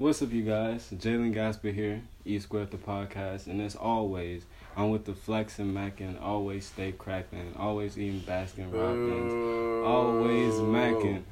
[0.00, 0.88] What's up, you guys?
[0.94, 5.74] Jalen Gasper here, E Square the podcast, and as always, I'm with the Flex and
[5.74, 6.16] Mackin.
[6.16, 11.24] Always stay cracking, always eating Baskin Robbins, always macking.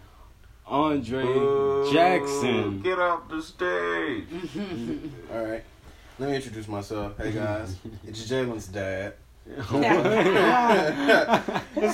[0.67, 1.91] Andre Boo.
[1.91, 2.83] Jackson.
[2.83, 4.27] Get off the stage.
[5.33, 5.65] All right.
[6.19, 7.17] Let me introduce myself.
[7.17, 7.75] Hey guys,
[8.07, 9.15] it's Jalen's dad.
[9.49, 9.73] What's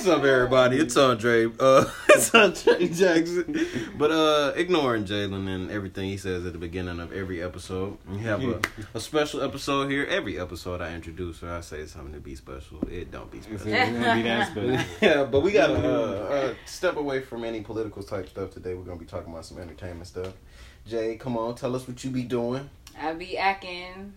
[0.07, 0.77] up, everybody?
[0.77, 1.45] It's Andre.
[1.57, 3.65] Uh, it's Andre Jackson.
[3.97, 8.17] But uh, ignoring Jalen and everything he says at the beginning of every episode, we
[8.19, 8.59] have a,
[8.93, 10.05] a special episode here.
[10.05, 13.47] Every episode I introduce or I say something to be special, it don't be It's
[13.47, 13.71] special.
[13.71, 14.85] gonna be that special.
[15.01, 18.73] yeah, but we gotta uh, uh, step away from any political type stuff today.
[18.73, 20.33] We're gonna be talking about some entertainment stuff.
[20.85, 22.69] Jay, come on, tell us what you be doing.
[22.99, 24.13] I be acting.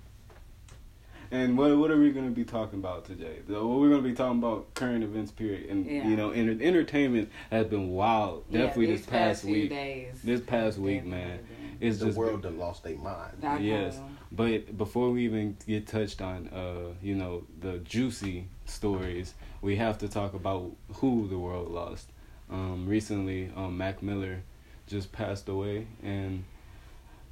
[1.30, 3.38] And what what are we gonna be talking about today?
[3.48, 5.68] So What we're gonna be talking about current events, period.
[5.68, 6.08] And Yeah.
[6.08, 8.50] you know, enter- entertainment has been wild.
[8.50, 9.70] Definitely yeah, this these past few week.
[9.70, 10.22] Days.
[10.22, 11.40] This past week, man.
[11.80, 13.44] It's the just world done lost their mind.
[13.44, 13.98] I Yes.
[13.98, 14.04] know.
[14.32, 19.98] But before we even get touched on, uh, you know, the juicy stories, we have
[19.98, 22.10] to talk about who the world lost.
[22.50, 24.42] Um, recently, um, Mac Miller
[24.86, 26.44] just passed away, and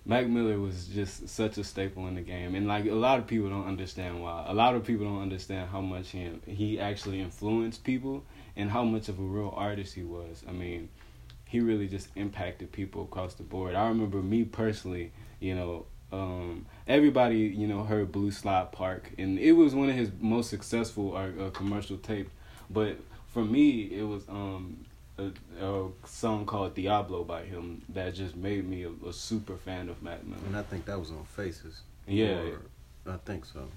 [0.09, 3.27] Mac Miller was just such a staple in the game, and like a lot of
[3.27, 4.45] people don't understand why.
[4.47, 8.85] A lot of people don't understand how much he he actually influenced people and how
[8.85, 10.45] much of a real artist he was.
[10.49, 10.91] I mean,
[11.45, 13.75] he really just impacted people across the board.
[13.75, 19.41] I remember me personally, you know, um, everybody you know heard Blue Slide Park, and
[19.41, 22.31] it was one of his most successful uh, uh, commercial tapes.
[22.71, 24.87] But for me, it was um,
[25.19, 25.31] a,
[25.65, 30.03] a song called Diablo by him that just made me a, a super fan of
[30.03, 30.41] Mac Miller.
[30.47, 31.81] And I think that was on Faces.
[32.07, 32.39] Yeah.
[32.39, 32.61] Or-
[33.09, 33.69] I think so.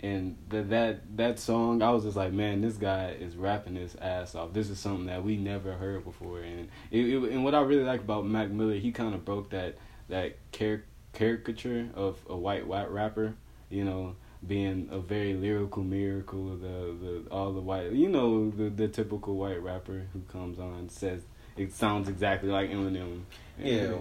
[0.00, 3.94] and that that that song i was just like man this guy is rapping his
[3.96, 7.54] ass off this is something that we never heard before and it, it and what
[7.54, 9.76] i really like about mac miller he kind of broke that
[10.08, 13.34] that car- caricature of a white white rapper
[13.68, 14.14] you know
[14.46, 19.36] being a very lyrical miracle the the all the white you know the the typical
[19.36, 21.22] white rapper who comes on says
[21.56, 23.22] it sounds exactly like eminem
[23.60, 23.94] Yeah,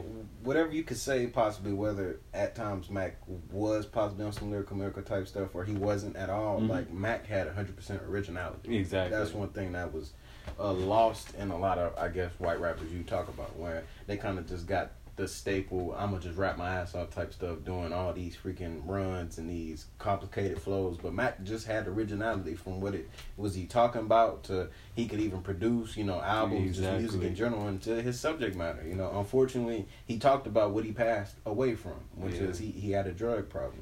[0.44, 3.18] whatever you could say, possibly whether at times Mac
[3.52, 6.60] was possibly on some lyrical miracle type stuff or he wasn't at all.
[6.62, 6.70] Mhm.
[6.70, 8.78] Like Mac had hundred percent originality.
[8.78, 10.14] exactly That's one thing that was
[10.60, 14.16] uh, lost in a lot of, I guess, white rappers you talk about, where they
[14.18, 17.64] kind of just got the staple, I'm gonna just rap my ass off type stuff,
[17.66, 20.98] doing all these freaking runs and these complicated flows.
[21.02, 25.20] But Mac just had originality from what it was he talking about to he could
[25.20, 27.28] even produce, you know, albums, just music Exactly.
[27.28, 28.84] in general, and to his subject matter.
[28.88, 32.42] You know, unfortunately, he talked about what he passed away from, which Yeah.
[32.44, 33.82] is he, he had a drug problem.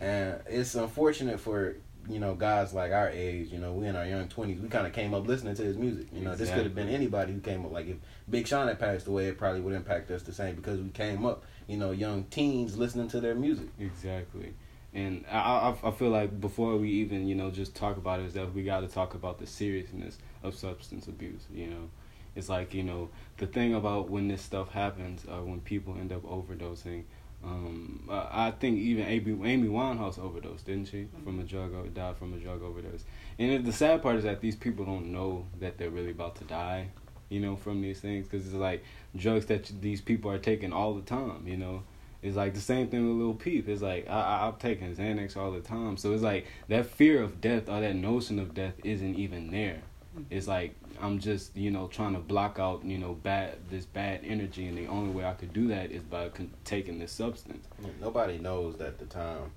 [0.00, 1.74] And it's unfortunate for
[2.08, 3.50] you know guys like our age.
[3.50, 4.60] You know, we in our young twenties.
[4.60, 6.08] We kind of came up listening to his music.
[6.12, 7.72] You know, this could have been anybody who came up.
[7.72, 7.96] Like if
[8.28, 11.24] Big Sean had passed away, it probably would impact us the same because we came
[11.26, 11.44] up.
[11.66, 13.68] You know, young teens listening to their music.
[13.78, 14.54] Exactly.
[14.92, 15.38] And I,
[15.84, 18.52] I I feel like before we even you know just talk about it, is that
[18.52, 21.42] we got to talk about the seriousness of substance abuse.
[21.52, 21.90] You know,
[22.34, 26.12] it's like you know the thing about when this stuff happens, uh, when people end
[26.12, 27.04] up overdosing.
[27.42, 31.08] Um, I think even Amy, Amy Winehouse overdosed, didn't she?
[31.24, 33.04] From a drug died from a drug overdose.
[33.38, 36.44] And the sad part is that these people don't know that they're really about to
[36.44, 36.88] die.
[37.30, 38.82] You know, from these things because it's like
[39.14, 41.46] drugs that these people are taking all the time.
[41.46, 41.84] You know,
[42.22, 43.68] it's like the same thing with Lil Peep.
[43.68, 47.22] It's like I, I I'm taking Xanax all the time, so it's like that fear
[47.22, 49.82] of death or that notion of death isn't even there.
[50.28, 54.20] It's like I'm just you know trying to block out you know bad this bad
[54.24, 57.66] energy, and the only way I could do that is by con- taking this substance.
[58.00, 59.52] Nobody knows that the time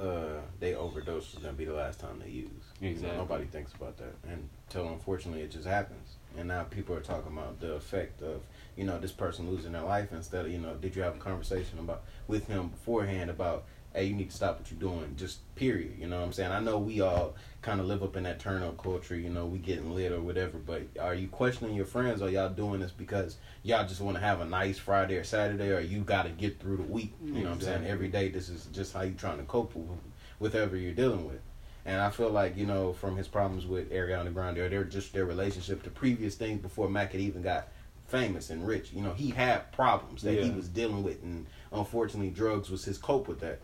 [0.00, 2.48] uh, they overdose is gonna be the last time they use.
[2.80, 3.18] Exactly.
[3.18, 6.16] nobody thinks about that until unfortunately it just happens.
[6.38, 8.42] And now people are talking about the effect of
[8.76, 11.18] you know this person losing their life instead of you know did you have a
[11.18, 13.64] conversation about with him beforehand about
[13.94, 15.14] hey you need to stop what you're doing.
[15.16, 15.98] Just period.
[15.98, 16.52] You know what I'm saying?
[16.52, 19.44] I know we all kind of live up in that turn up culture you know
[19.44, 22.22] we getting lit or whatever but are you questioning your friends?
[22.22, 25.70] Or y'all doing this because y'all just want to have a nice Friday or Saturday
[25.70, 27.14] or you got to get through the week?
[27.22, 27.86] You know what I'm saying?
[27.86, 29.98] Every day this is just how you trying to cope with
[30.38, 31.40] whatever you're dealing with.
[31.84, 35.12] And I feel like you know from his problems with Ariana Grande or their just
[35.12, 37.68] their relationship to previous things before Mac had even got
[38.06, 38.92] famous and rich.
[38.92, 42.98] You know he had problems that he was dealing with, and unfortunately, drugs was his
[42.98, 43.60] cope with that.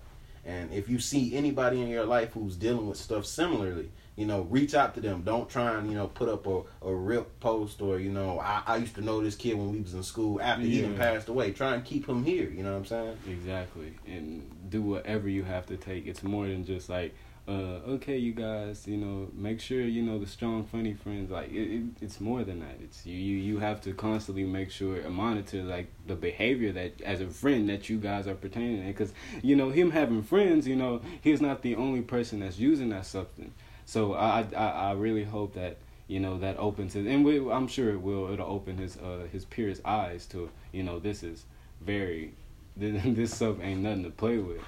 [0.46, 4.42] And if you see anybody in your life who's dealing with stuff similarly, you know,
[4.42, 5.22] reach out to them.
[5.22, 8.62] Don't try and you know put up a, a rip post or you know I,
[8.66, 10.98] I used to know this kid when we was in school after he done Yeah.
[10.98, 11.50] passed away.
[11.52, 12.48] Try and keep him here.
[12.48, 13.16] You know what I'm saying?
[13.28, 16.06] Exactly, and do whatever you have to take.
[16.06, 17.14] It's more than just like
[17.48, 21.30] uh, okay, you guys, you know, make sure you know the strong, funny friends.
[21.30, 22.76] Like it, it, it's more than that.
[22.82, 27.00] It's you, you, you have to constantly make sure and monitor like the behavior that
[27.02, 28.86] as a friend that you guys are pertaining in.
[28.88, 29.12] Because
[29.42, 33.06] you know him having friends, you know, he's not the only person that's using that
[33.06, 33.54] substance.
[33.84, 35.76] So I, I, I really hope that
[36.08, 38.32] you know that opens and we, I'm sure it will.
[38.32, 41.44] It'll open his, uh, his peers' eyes to, you know, this is
[41.80, 42.34] very,
[42.76, 44.62] this stuff ain't nothing to play with.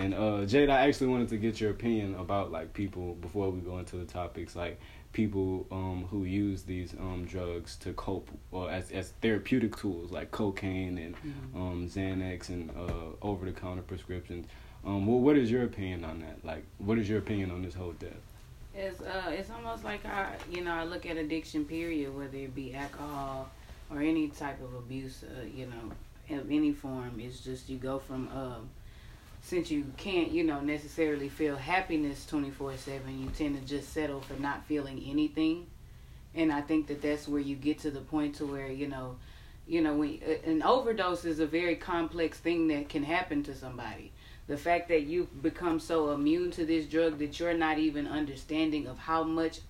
[0.00, 3.60] And uh, Jade, I actually wanted to get your opinion about like people before we
[3.60, 4.80] go into the topics, like
[5.12, 10.30] people um, who use these um, drugs to cope or as as therapeutic tools, like
[10.30, 11.60] cocaine and mm-hmm.
[11.60, 14.46] um, Xanax and uh, over the counter prescriptions.
[14.86, 16.42] Um, well, what is your opinion on that?
[16.42, 18.12] Like, what is your opinion on this whole death?
[18.74, 21.66] It's uh, it's almost like I, you know, I look at addiction.
[21.66, 23.50] Period, whether it be alcohol
[23.90, 27.20] or any type of abuse, uh, you know, of any form.
[27.20, 28.70] It's just you go from um
[29.42, 34.20] since you can't, you know, necessarily feel happiness 24 7, you tend to just settle
[34.20, 35.66] for not feeling anything.
[36.34, 39.16] And I think that that's where you get to the point to where, you know,
[39.66, 43.54] you know, when uh, an overdose is a very complex thing that can happen to
[43.54, 44.12] somebody.
[44.46, 48.88] The fact that you've become so immune to this drug that you're not even understanding
[48.88, 49.60] of how much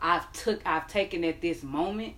[0.00, 2.14] I've took I've taken at this moment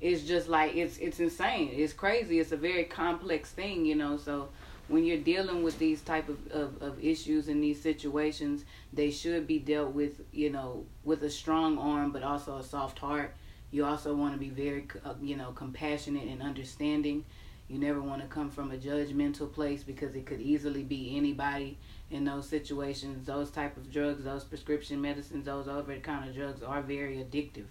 [0.00, 1.70] is just like it's it's insane.
[1.72, 2.40] It's crazy.
[2.40, 4.16] It's a very complex thing, you know.
[4.16, 4.48] So
[4.90, 9.46] when you're dealing with these type of, of, of issues in these situations, they should
[9.46, 13.32] be dealt with, you know, with a strong arm, but also a soft heart.
[13.70, 17.24] You also want to be very, uh, you know, compassionate and understanding.
[17.68, 21.78] You never want to come from a judgmental place because it could easily be anybody
[22.10, 23.24] in those situations.
[23.24, 27.66] Those type of drugs, those prescription medicines, those over-the-counter drugs are very addictive.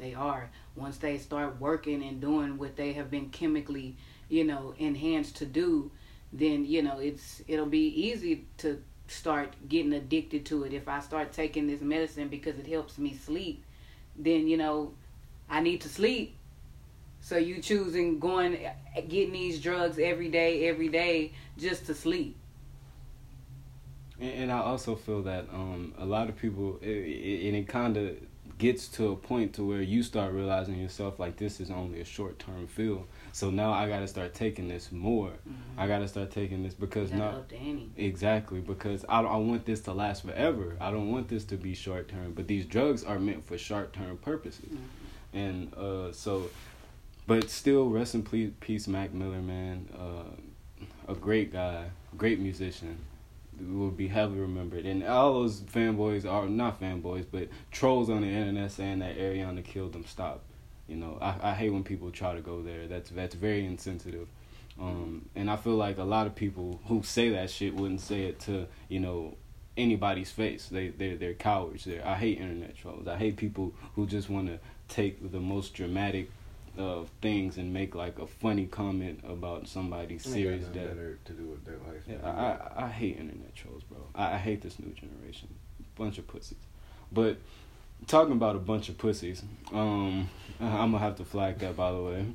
[0.00, 0.50] They are.
[0.74, 3.96] Once they start working and doing what they have been chemically,
[4.28, 5.92] you know, enhanced to do,
[6.34, 10.72] then you know it's it'll be easy to start getting addicted to it.
[10.72, 13.64] If i start taking this medicine because it helps me sleep
[14.16, 14.92] then you know
[15.48, 16.36] i need to sleep.
[17.20, 18.58] So you choosing going
[19.08, 22.36] getting these drugs every day every day just to sleep.
[24.20, 27.68] And, and i also feel that um a lot of people it, it, and it
[27.68, 28.16] kind of
[28.58, 32.04] gets to a point to where you start realizing yourself like this is only a
[32.04, 35.30] short term feel so now I got to start taking this more.
[35.30, 35.80] Mm-hmm.
[35.80, 37.42] I got to start taking this because now
[37.96, 40.76] exactly because I I want this to last forever.
[40.80, 42.32] I don't want this to be short term.
[42.32, 45.36] But these drugs are meant for short term purposes, mm-hmm.
[45.36, 46.48] and uh, so,
[47.26, 48.22] but still, rest in
[48.60, 49.88] peace, Mac Miller, man.
[49.98, 52.98] Uh, a great guy, great musician
[53.60, 54.86] will be heavily remembered.
[54.86, 59.64] And all those fanboys are not fanboys, but trolls on the internet saying that Ariana
[59.64, 60.04] killed them.
[60.06, 60.44] Stop.
[60.88, 62.86] You know, I, I hate when people try to go there.
[62.86, 64.28] That's that's very insensitive.
[64.78, 68.22] Um, and I feel like a lot of people who say that shit wouldn't say
[68.22, 69.36] it to you know
[69.76, 70.68] anybody's face.
[70.68, 71.84] They they they're cowards.
[71.84, 73.06] They're, I hate internet trolls.
[73.08, 74.58] I hate people who just want to
[74.88, 76.30] take the most dramatic
[76.76, 80.88] of things and make like a funny comment about somebody's serious death.
[80.88, 82.02] Better to do with their life.
[82.06, 83.98] Yeah, I, I I hate internet trolls, bro.
[84.14, 85.48] I, I hate this new generation.
[85.96, 86.58] Bunch of pussies.
[87.12, 87.38] But
[88.06, 89.42] talking about a bunch of pussies.
[89.72, 90.28] Um,
[90.60, 92.26] I'm gonna have to flag that by the way.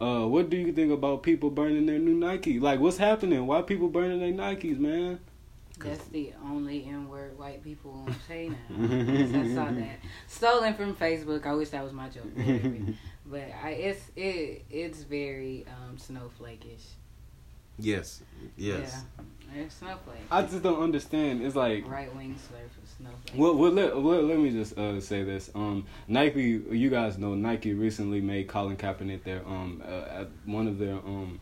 [0.00, 2.58] Uh, what do you think about people burning their new Nike?
[2.58, 3.46] Like, what's happening?
[3.46, 5.20] Why people burning their Nikes, man?
[5.78, 8.56] That's the only N word white people won't say now.
[8.78, 9.98] I saw that
[10.28, 11.46] stolen from Facebook.
[11.46, 12.30] I wish that was my joke,
[13.26, 16.84] but I, it's it it's very um, snowflakeish.
[17.78, 18.22] Yes.
[18.56, 19.04] Yes.
[19.54, 19.62] Yeah.
[19.62, 20.20] It's snowflake.
[20.30, 21.42] I just don't understand.
[21.42, 23.34] It's like right wing slurp snowflake.
[23.36, 25.50] Well, well, let, well, let me just uh, say this.
[25.54, 30.78] Um, Nike, you guys know Nike recently made Colin Kaepernick their um uh, one of
[30.78, 31.40] their um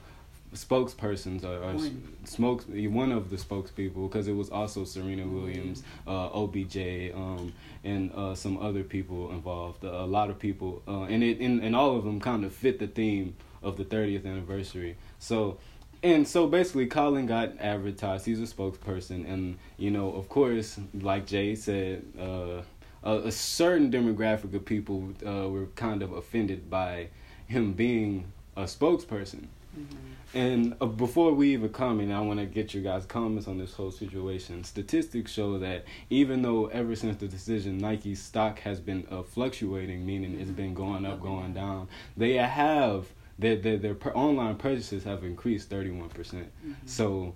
[0.55, 1.79] spokespersons or, or
[2.25, 7.53] smokes one of the spokespeople because it was also Serena Williams, uh, OBJ, um,
[7.85, 9.85] and uh, some other people involved.
[9.85, 12.79] a lot of people, uh, and it and, and all of them kind of fit
[12.79, 14.97] the theme of the 30th anniversary.
[15.19, 15.59] So
[16.03, 18.27] and so basically, Colin got advertised.
[18.27, 22.63] He's a spokesperson, and you know, of course, like Jay said, uh,
[23.03, 27.09] a, a, certain demographic of people uh, were kind of offended by
[27.47, 29.47] him being a spokesperson.
[29.79, 29.97] Mm-hmm.
[30.33, 33.75] And uh, before we even comment, I want to get your guys' comments on this
[33.75, 34.65] whole situation.
[34.65, 40.07] Statistics show that even though ever since the decision, Nike's stock has been uh, fluctuating,
[40.07, 43.07] meaning it's been going up, going down, they have
[43.41, 46.11] their their, their per- online purchases have increased 31%.
[46.11, 47.35] percent mm hmm So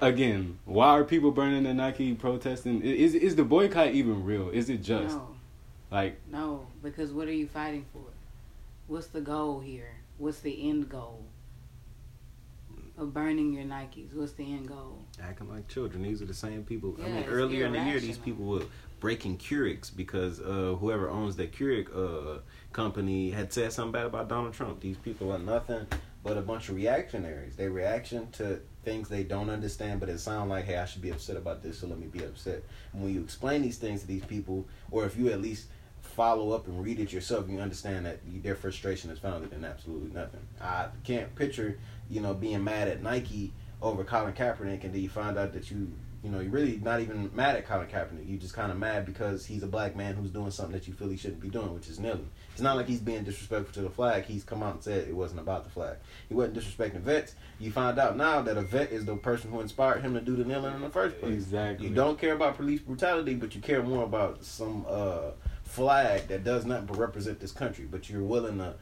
[0.00, 2.82] again, why are people burning the Nike protesting?
[2.82, 4.50] Is is the boycott even real?
[4.50, 5.36] Is it just no.
[5.90, 8.04] like No, because what are you fighting for?
[8.86, 9.92] What's the goal here?
[10.18, 11.24] What's the end goal?
[12.98, 14.12] of burning your Nikes?
[14.12, 15.04] What's the end goal?
[15.22, 16.02] Acting like children.
[16.02, 16.96] These are the same people.
[17.00, 18.64] I mean, it's earlier in the year, these people were
[19.00, 22.40] breaking Keurigs because uh, whoever owns that Keurig uh,
[22.78, 24.78] company had said something bad about Donald Trump.
[24.78, 25.84] These people are nothing
[26.22, 27.56] but a bunch of reactionaries.
[27.56, 31.10] They reaction to things they don't understand, but it sounds like, hey, I should be
[31.10, 32.62] upset about this, so let me be upset.
[32.92, 35.66] And when you explain these things to these people, or if you at least
[36.02, 40.14] follow up and read it yourself, you understand that their frustration is founded in absolutely
[40.14, 40.46] nothing.
[40.60, 45.08] I can't picture, you know, being mad at Nike over Colin Kaepernick, and then you
[45.08, 45.90] find out that you,
[46.22, 48.28] you know, you're really not even mad at Colin Kaepernick.
[48.28, 50.94] You're just kind of mad because he's a black man who's doing something that you
[50.94, 52.28] feel he shouldn't be doing, which is kneeling.
[52.52, 54.24] It's not like he's being disrespectful to the flag.
[54.24, 55.96] He's come out and said it wasn't about the flag.
[56.28, 57.36] He wasn't disrespecting vets.
[57.60, 60.34] You find out now that a vet is the person who inspired him to do
[60.34, 61.34] the kneeling in the first place.
[61.34, 61.86] Exactly.
[61.86, 65.30] You don't care about police brutality, but you care more about some uh,
[65.62, 67.86] flag that does nothing but represent this country.
[67.88, 68.74] But you're willing to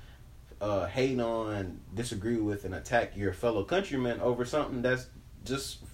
[0.63, 5.09] uh, hate on, disagree with, and attack your fellow countrymen over something that's
[5.45, 5.86] just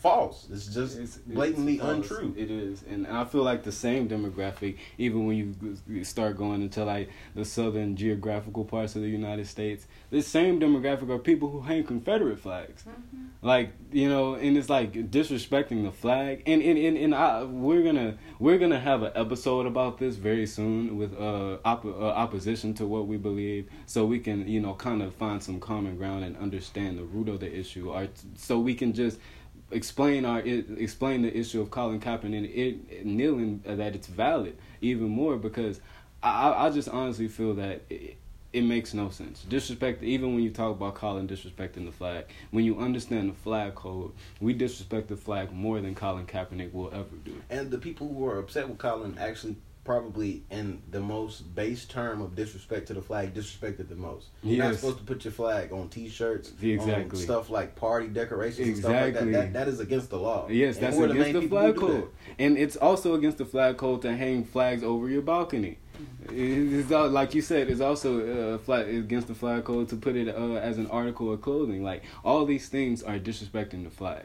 [0.00, 0.48] false.
[0.50, 2.10] It's just It's- it's blatantly false.
[2.10, 2.34] untrue.
[2.36, 5.36] It is, and I feel like the same demographic, even when
[5.88, 10.58] you start going into like the southern geographical parts of the United States, the same
[10.58, 12.84] demographic are people who hang Confederate flags.
[13.42, 17.82] Like you know, and it's like disrespecting the flag, and and and, and I, we're
[17.82, 21.88] gonna we're gonna have an episode about this very soon with uh, op- uh
[22.24, 25.96] opposition to what we believe, so we can you know kind of find some common
[25.96, 29.18] ground and understand the root of the issue, or so we can just
[29.70, 35.08] explain our explain the issue of Colin Kaepernick it, kneeling uh, that it's valid even
[35.08, 35.80] more because
[36.22, 38.16] I I I just honestly feel that it,
[38.52, 39.42] it makes no sense.
[39.48, 43.74] Disrespect even when you talk about Colin disrespecting the flag when you understand the flag
[43.74, 47.40] code we disrespect the flag more than Colin Kaepernick will ever do.
[47.48, 52.20] And the people who are upset with Colin actually probably in the most base term
[52.20, 54.28] of disrespect to the flag disrespected the most.
[54.42, 57.04] You're not supposed to put your flag on T-shirts, Exactly.
[57.04, 59.32] on stuff like party decorations, and stuff like Exactly.
[59.32, 59.52] that.
[59.52, 59.64] that.
[59.64, 60.48] That is against the law.
[60.48, 62.08] Yes, And that's against main the flag code,
[62.38, 65.78] and it's also against the flag code to hang flags over your balcony.
[66.30, 70.16] It's all, like you said, it's also uh, flag, against the flag code to put
[70.16, 71.82] it uh, as an article of clothing.
[71.82, 74.24] Like all these things are disrespecting the flag,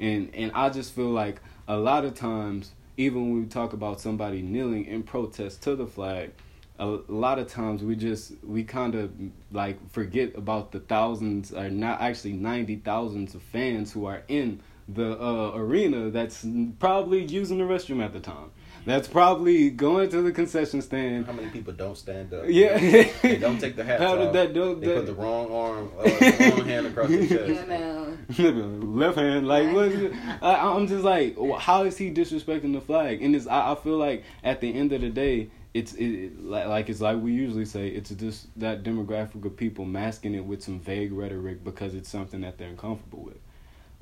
[0.00, 4.00] and and I just feel like a lot of times, even when we talk about
[4.00, 6.32] somebody kneeling in protest to the flag,
[6.78, 9.12] a, lot of times we just we kind of
[9.52, 14.60] like forget about the thousands or not actually ninety thousands of fans who are in
[14.88, 16.44] the uh, arena that's
[16.78, 18.50] probably using the restroom at the time.
[18.84, 21.26] That's probably going to the concession stand.
[21.26, 22.44] How many people don't stand up?
[22.48, 22.76] Yeah.
[23.22, 24.32] they don't take the hats How did off.
[24.32, 27.28] that do- They that- put the wrong arm, uh, the wrong hand across their You
[27.56, 27.68] chest.
[27.68, 28.16] know,
[28.82, 30.12] left hand like what is it?
[30.40, 33.96] I, i'm just like how is he disrespecting the flag and it's i, I feel
[33.98, 37.32] like at the end of the day it's it, it- like, like it's like we
[37.32, 41.94] usually say it's just that demographic of people masking it with some vague rhetoric because
[41.94, 43.38] it's something that they're uncomfortable with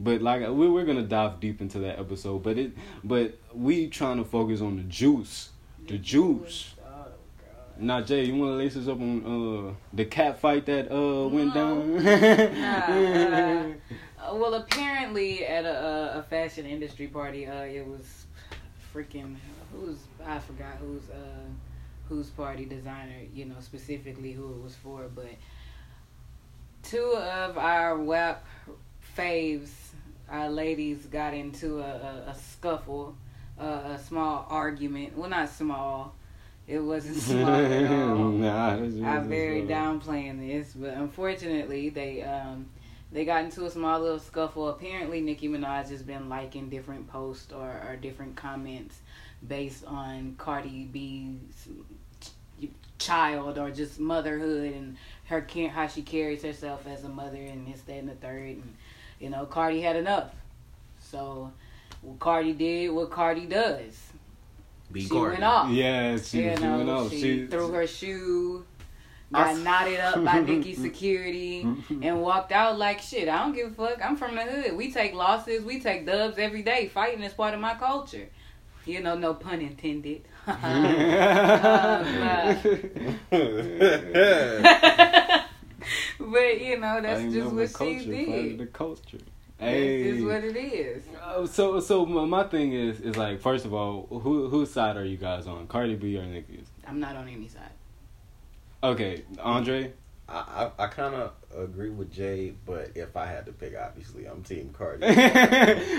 [0.01, 2.73] but like we, we're gonna dive deep into that episode but it
[3.05, 5.51] but we trying to focus on the juice
[5.87, 7.07] the juice Oh,
[7.79, 11.29] now Jay, you want to lace us up on uh, the cat fight that uh,
[11.29, 11.99] went No.
[12.03, 13.81] down?
[14.23, 18.27] Uh, well, apparently at a, a, a fashion industry party, uh, it was
[18.95, 19.37] freaking
[19.73, 21.49] who's I forgot who's uh
[22.09, 25.31] whose party designer, you know specifically who it was for, but
[26.83, 28.45] two of our WAP
[29.17, 29.71] faves,
[30.31, 33.17] our ladies, got into a, a, a scuffle,
[33.61, 35.17] uh, a small argument.
[35.17, 36.15] Well, not small.
[36.67, 38.29] It wasn't small at all.
[38.31, 42.67] nah, I'm very is- downplaying this, but unfortunately, they um
[43.13, 44.69] they got into a small little scuffle.
[44.69, 49.01] Apparently, Nicki Minaj has been liking different posts or, or different comments
[49.47, 51.69] based on Cardi B's
[53.01, 57.81] child or just motherhood and her how she carries herself as a mother and this
[57.83, 58.77] that and the third and
[59.21, 60.31] you know Cardi had enough.
[60.99, 61.53] So,
[62.03, 63.99] what Cardi did what Cardi does.
[64.93, 65.33] Be she Cardi.
[65.33, 65.71] went off.
[65.71, 67.11] Yeah, she, You she know, went off.
[67.11, 68.65] she, She threw her shoe,
[69.33, 71.61] got knotted up by Nicki security,
[72.03, 73.29] and walked out like shit.
[73.29, 74.05] I don't give a fuck.
[74.05, 74.77] I'm from the hood.
[74.77, 76.89] We take losses, we take dubs every day.
[76.89, 78.29] Fighting is part of my culture.
[78.87, 80.23] You know, no pun intended.
[83.33, 83.37] Uh,
[84.13, 85.41] uh.
[86.19, 88.59] but you know, that's just what but she culture, part of did.
[88.59, 89.19] The culture.
[89.59, 90.13] That's Hey.
[90.13, 91.03] just what it is.
[91.23, 94.97] Uh, so so my, my thing is is like first of all who whose side
[94.97, 96.67] are you guys on Cardi B or Nicki's?
[96.87, 97.71] I'm not on any side.
[98.83, 99.93] Okay, Andre.
[100.29, 104.27] I, I, I kind of agree with Jay, but if I had to pick, obviously,
[104.27, 105.05] I'm Team Cardi.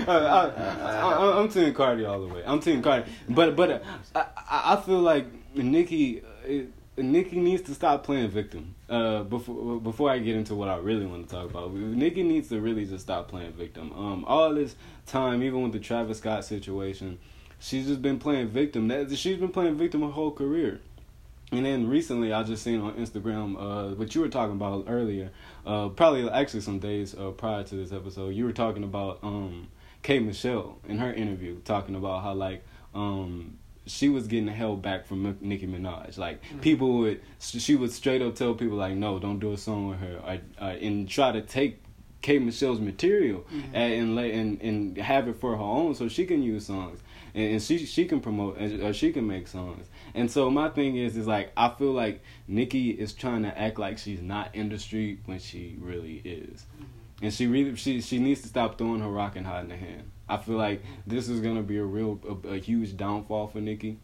[0.02, 2.42] Uh, I, I, I'm team Cardi all the way.
[2.44, 3.78] I'm team Cardi, but but uh,
[4.14, 6.72] I I I feel like Nicki uh, it,
[7.02, 8.74] Nicki needs to stop playing victim.
[8.88, 12.48] Uh, before before I get into what I really want to talk about, Nicki needs
[12.50, 13.92] to really just stop playing victim.
[13.92, 17.18] Um, all this time, even with the Travis Scott situation,
[17.58, 18.88] she's just been playing victim.
[18.88, 20.80] That she's been playing victim her whole career.
[21.52, 25.30] And then recently, I just seen on Instagram uh, what you were talking about earlier.
[25.66, 29.68] Uh, probably actually some days uh, prior to this episode, you were talking about um,
[30.02, 35.06] K Michelle in her interview, talking about how like um, she was getting held back
[35.06, 36.18] from Nicki Minaj.
[36.18, 36.60] Like mm-hmm.
[36.60, 39.98] people would, she would straight up tell people like, no, don't do a song with
[39.98, 41.82] her, or, and try to take
[42.20, 43.74] K Michelle's material mm-hmm.
[43.74, 47.00] and, and and and have it for her own, so she can use songs
[47.34, 49.86] and, and she she can promote or she can make songs.
[50.14, 53.78] And so my thing is is like I feel like Nicki is trying to act
[53.78, 56.66] like she's not industry when she really is.
[56.74, 57.24] Mm-hmm.
[57.24, 59.76] And she really she she needs to stop throwing her rock and hide in the
[59.76, 60.10] hand.
[60.32, 63.98] I feel like this is gonna be a real a, a huge downfall for Nicki,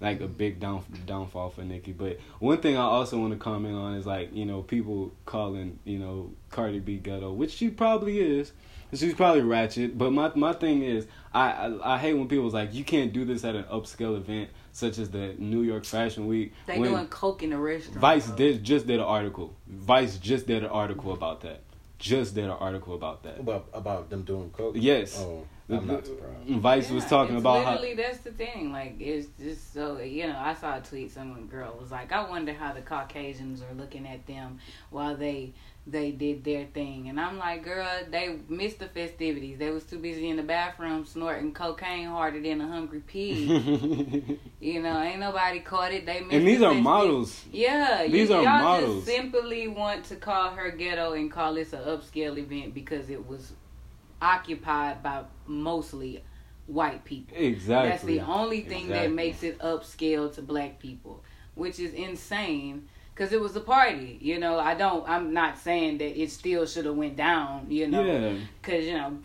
[0.00, 1.92] like a big down downfall for Nicki.
[1.92, 5.78] But one thing I also want to comment on is like you know people calling
[5.84, 8.52] you know Cardi B ghetto, which she probably is.
[8.92, 12.72] She's probably ratchet, but my my thing is, I, I, I hate when people's like,
[12.74, 16.52] you can't do this at an upscale event such as the New York Fashion Week.
[16.66, 17.98] They doing coke in the restaurant.
[17.98, 19.56] Vice did just did an article.
[19.66, 21.62] Vice just did an article about that.
[21.98, 23.40] Just did an article about that.
[23.40, 24.74] About about them doing coke.
[24.76, 25.18] Yes.
[25.18, 25.46] Oh.
[25.70, 26.48] I'm not surprised.
[26.48, 28.72] Vice yeah, was talking about literally how that's the thing.
[28.72, 30.38] Like it's just so you know.
[30.38, 31.10] I saw a tweet.
[31.10, 34.58] Someone girl was like, "I wonder how the Caucasians are looking at them
[34.90, 35.54] while they
[35.86, 37.08] they did their thing.
[37.08, 39.58] And I'm like, girl, they missed the festivities.
[39.58, 44.38] They was too busy in the bathroom snorting cocaine harder than a hungry pig.
[44.60, 46.06] you know, ain't nobody caught it.
[46.06, 47.44] They missed And these the are models.
[47.52, 48.06] Yeah.
[48.08, 49.04] These you, are y'all models.
[49.04, 53.26] just simply want to call her ghetto and call this an upscale event because it
[53.26, 53.52] was
[54.24, 56.24] occupied by mostly
[56.66, 57.36] white people.
[57.36, 57.90] Exactly.
[57.90, 59.08] That's the only thing exactly.
[59.08, 61.22] that makes it upscale to black people,
[61.54, 64.18] which is insane because it was a party.
[64.20, 65.08] You know, I don't.
[65.08, 67.66] I'm not saying that it still should have went down.
[67.68, 69.18] You know, because you know,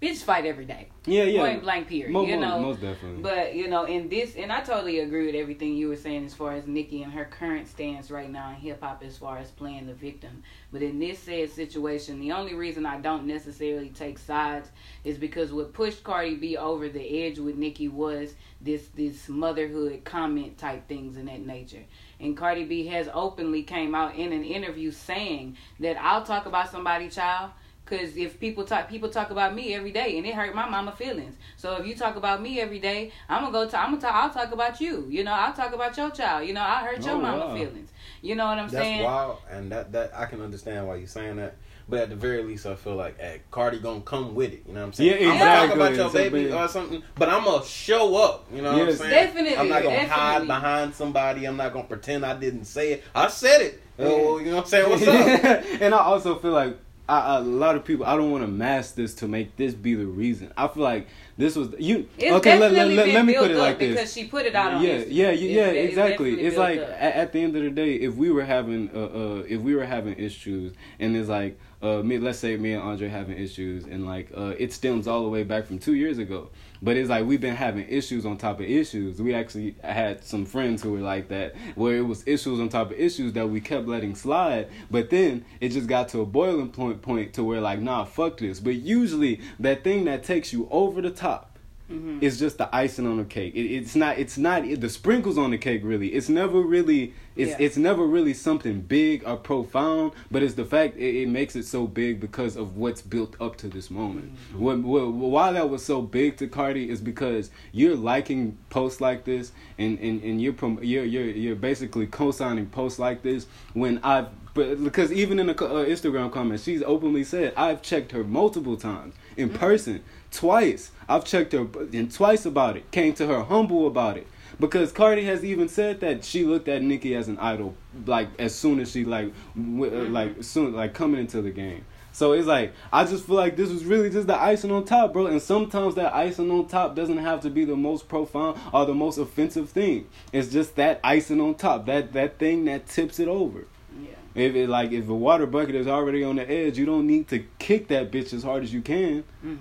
[0.00, 0.88] bitch fight every day.
[1.06, 1.40] Yeah, yeah.
[1.40, 2.12] Point blank period.
[2.12, 3.22] Most, you know, most definitely.
[3.22, 6.34] But you know, in this, and I totally agree with everything you were saying as
[6.34, 9.50] far as Nicki and her current stance right now in hip hop, as far as
[9.50, 10.42] playing the victim.
[10.72, 14.68] But in this said situation, the only reason I don't necessarily take sides
[15.04, 20.04] is because what pushed Cardi B over the edge with Nicki was this this motherhood
[20.04, 21.84] comment type things in that nature.
[22.20, 26.70] And Cardi B has openly came out in an interview saying that I'll talk about
[26.70, 27.50] somebody child
[27.88, 30.92] Cause if people talk, people talk about me every day, and it hurt my mama
[30.92, 31.36] feelings.
[31.56, 33.66] So if you talk about me every day, I'm gonna go.
[33.66, 34.14] To, I'm gonna talk.
[34.14, 35.06] I'll talk about you.
[35.08, 36.46] You know, I'll talk about your child.
[36.46, 37.54] You know, I hurt your oh, mama wow.
[37.54, 37.90] feelings.
[38.20, 39.04] You know what I'm That's saying?
[39.04, 41.56] wild, and that that I can understand why you're saying that.
[41.88, 44.64] But at the very least, I feel like hey, Cardi gonna come with it.
[44.66, 45.22] You know what I'm saying?
[45.22, 46.52] Yeah, I'm gonna talk about your baby big.
[46.52, 48.46] or something, but I'm gonna show up.
[48.52, 49.10] You know what I'm saying?
[49.10, 51.46] Definitely, I'm not gonna hide behind somebody.
[51.46, 53.04] I'm not gonna pretend I didn't say it.
[53.14, 53.82] I said it.
[53.98, 54.90] Oh, you know what I'm saying?
[54.90, 55.64] What's up?
[55.80, 56.76] and I also feel like
[57.08, 58.04] I, a lot of people.
[58.04, 60.52] I don't want to mask this to make this be the reason.
[60.56, 62.06] I feel like this was you.
[62.18, 64.12] It's okay, let, let, let, let me put it like because this.
[64.12, 66.32] she put it out on yeah, yeah, yeah, yeah, it's exactly.
[66.32, 68.98] definitely It's like at, at the end of the day, if we were having, uh,
[68.98, 72.82] uh, if we were having issues, and it's like, uh, me, let's say me and
[72.82, 76.18] Andre having issues, and like, uh, it stems all the way back from two years
[76.18, 76.50] ago.
[76.82, 79.20] But it's like we've been having issues on top of issues.
[79.20, 82.90] We actually had some friends who were like that, where it was issues on top
[82.90, 84.68] of issues that we kept letting slide.
[84.90, 88.38] But then it just got to a boiling point point to where like, nah, fuck
[88.38, 88.60] this.
[88.60, 91.47] But usually that thing that takes you over the top
[91.90, 92.18] Mhm.
[92.22, 93.54] it's just the icing on the cake.
[93.54, 94.18] It, it's not.
[94.18, 95.80] It's not the sprinkles on the cake.
[95.84, 97.14] Really, it's never really.
[97.34, 97.56] It's Yeah.
[97.66, 100.12] it's never really something big or profound.
[100.30, 103.56] But it's the fact it, it makes it so big because of what's built up
[103.58, 104.32] to this moment.
[104.34, 104.60] Mm-hmm.
[104.60, 109.24] What, what, why that was so big to Cardi is because you're liking posts like
[109.24, 113.98] this, and and and you're prom- you're you're you're basically co-signing posts like this when
[114.02, 114.26] I've.
[114.54, 118.76] But because even in the uh, Instagram comments, she's openly said I've checked her multiple
[118.76, 120.02] times in person,
[120.38, 120.92] twice.
[121.08, 122.90] I've checked her and twice about it.
[122.92, 124.26] Came to her humble about it
[124.60, 127.74] because Cardi has even said that she looked at Nicki as an idol,
[128.06, 131.84] like as soon as she like w- uh, like soon like coming into the game.
[132.12, 135.12] So it's like I just feel like this was really just the icing on top,
[135.12, 135.26] bro.
[135.26, 138.94] And sometimes that icing on top doesn't have to be the most profound or the
[138.94, 140.06] most offensive thing.
[140.32, 143.66] It's just that icing on top, that that thing that tips it over.
[144.00, 144.10] Yeah.
[144.34, 147.28] If it like if a water bucket is already on the edge, you don't need
[147.28, 149.24] to kick that bitch as hard as you can.
[149.42, 149.56] hmm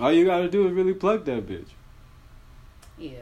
[0.00, 1.68] All you gotta do is really plug that bitch.
[2.98, 3.18] Yeah.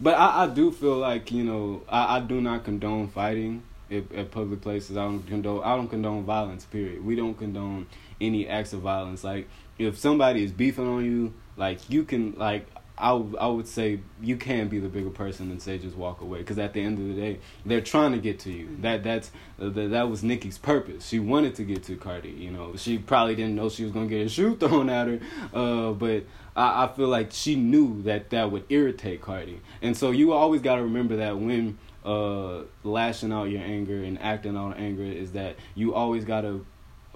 [0.00, 4.10] But I, I do feel like you know I, I do not condone fighting at,
[4.12, 4.96] at public places.
[4.96, 6.64] I don't condone I don't condone violence.
[6.64, 7.04] Period.
[7.04, 7.86] We don't condone
[8.20, 9.24] any acts of violence.
[9.24, 12.66] Like if somebody is beefing on you, like you can like
[13.00, 16.20] I, w- I would say you can be the bigger person and say just walk
[16.20, 16.38] away.
[16.38, 18.66] Because at the end of the day they're trying to get to you.
[18.66, 18.82] Mm-hmm.
[18.82, 21.06] that that's that, that was Nicki's purpose.
[21.06, 22.76] She wanted to get to Cardi you know.
[22.76, 25.20] She probably didn't know she was gonna get a shoe thrown at her
[25.52, 29.60] uh, but I, I feel like she knew that that would irritate Cardi.
[29.82, 34.20] And so you always got to remember that when uh, lashing out your anger and
[34.20, 36.64] acting out anger is that you always got to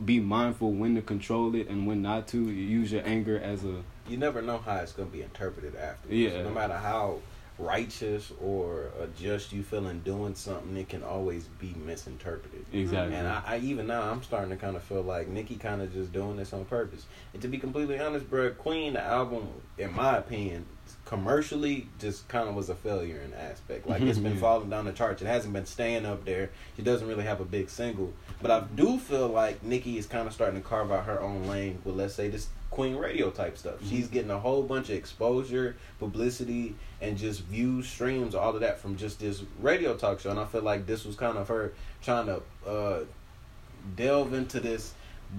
[0.04, 2.38] be mindful when to control it and when not to.
[2.38, 6.14] Use your anger as a you never know how it's gonna be interpreted after.
[6.14, 6.42] Yeah.
[6.42, 7.20] No matter how
[7.58, 12.64] righteous or just you feel in doing something, it can always be misinterpreted.
[12.72, 15.80] exactly And I, I even now I'm starting to kind of feel like Nicki kind
[15.80, 17.06] of just doing this on purpose.
[17.32, 20.66] And to be completely honest, bro, Queen the album, in my opinion,
[21.04, 23.86] commercially just kind of was a failure in aspect.
[23.86, 25.22] Like it's been falling down the charts.
[25.22, 26.50] It hasn't been staying up there.
[26.76, 28.12] She doesn't really have a big single.
[28.40, 31.46] But I do feel like Nicki is kind of starting to carve out her own
[31.46, 33.74] lane with let's say this Queen radio type stuff.
[33.88, 38.80] She's getting a whole bunch of exposure, publicity, and just views, streams, all of that
[38.80, 40.30] from just this radio talk show.
[40.30, 43.04] And I feel like this was kind of her trying to uh,
[43.94, 44.92] delve into this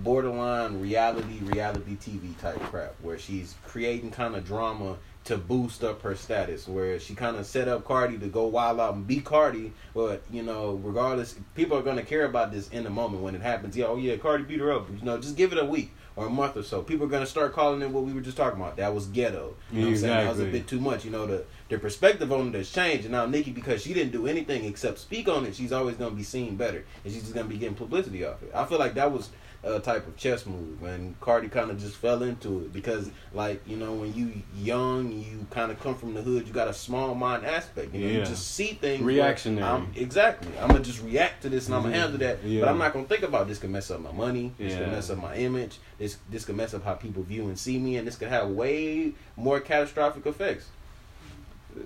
[0.03, 6.01] borderline reality, reality TV type crap where she's creating kind of drama to boost up
[6.03, 6.67] her status.
[6.67, 10.23] Where she kind of set up Cardi to go wild out and be Cardi, but
[10.31, 13.75] you know, regardless, people are gonna care about this in the moment when it happens.
[13.75, 14.87] Yeah, oh yeah, Cardi beat her up.
[14.89, 16.81] You know, just give it a week or a month or so.
[16.81, 18.77] People are gonna start calling it what we were just talking about.
[18.77, 19.55] That was ghetto.
[19.71, 20.25] You know what I'm saying?
[20.25, 21.05] That was a bit too much.
[21.05, 23.05] You know, the the perspective on it has changed.
[23.05, 26.15] And now Nicki, because she didn't do anything except speak on it, she's always gonna
[26.15, 28.51] be seen better, and she's just gonna be getting publicity off it.
[28.53, 29.29] I feel like that was
[29.65, 33.61] a type of chess move, and Cardi kind of just fell into it because, like,
[33.67, 36.73] you know, when you young, you kind of come from the hood, you got a
[36.73, 37.93] small mind aspect.
[37.93, 39.63] You know, you just see things Reactionary.
[39.67, 40.51] I'm- exactly.
[40.59, 42.43] I'm gonna just react to this, and I'm gonna handle that.
[42.43, 42.61] Yeah.
[42.61, 43.57] But I'm not gonna think about this.
[43.57, 44.53] Could mess up my money.
[44.57, 44.79] This Yeah.
[44.79, 45.79] could mess up my image.
[45.97, 48.49] This this could mess up how people view and see me, and this could have
[48.49, 50.67] way more catastrophic effects.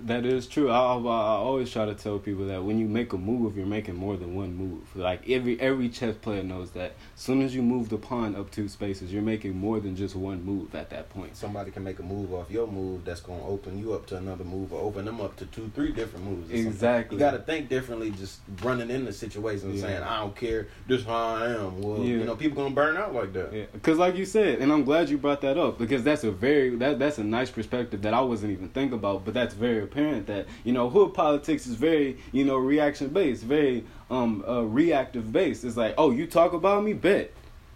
[0.06, 0.70] That is true.
[0.70, 3.66] I, I, I always try to tell people that when you make a move, you're
[3.66, 4.96] making more than one move.
[4.96, 6.94] Like every every chess player knows that.
[7.16, 10.16] As soon as you move the pawn up two spaces, you're making more than just
[10.16, 11.36] one move at that point.
[11.36, 14.44] Somebody can make a move off your move that's gonna open you up to another
[14.44, 16.52] move, or open them up to two, three different moves.
[16.52, 17.16] Exactly.
[17.16, 18.12] You got to think differently.
[18.12, 19.82] Just running into situations and Yeah.
[19.82, 20.68] saying, "I don't care.
[20.88, 22.18] This how I am." Well, Yeah.
[22.18, 23.54] you know, people gonna burn out like that.
[23.54, 26.32] Yeah, because like you said, and I'm glad you brought that up because that's a
[26.32, 29.79] very that that's a nice perspective that I wasn't even thinking about, but that's very
[29.84, 34.62] apparent that you know hood politics is very you know reaction based, very um uh,
[34.62, 35.64] reactive based.
[35.64, 37.32] It's like oh you talk about me, bet.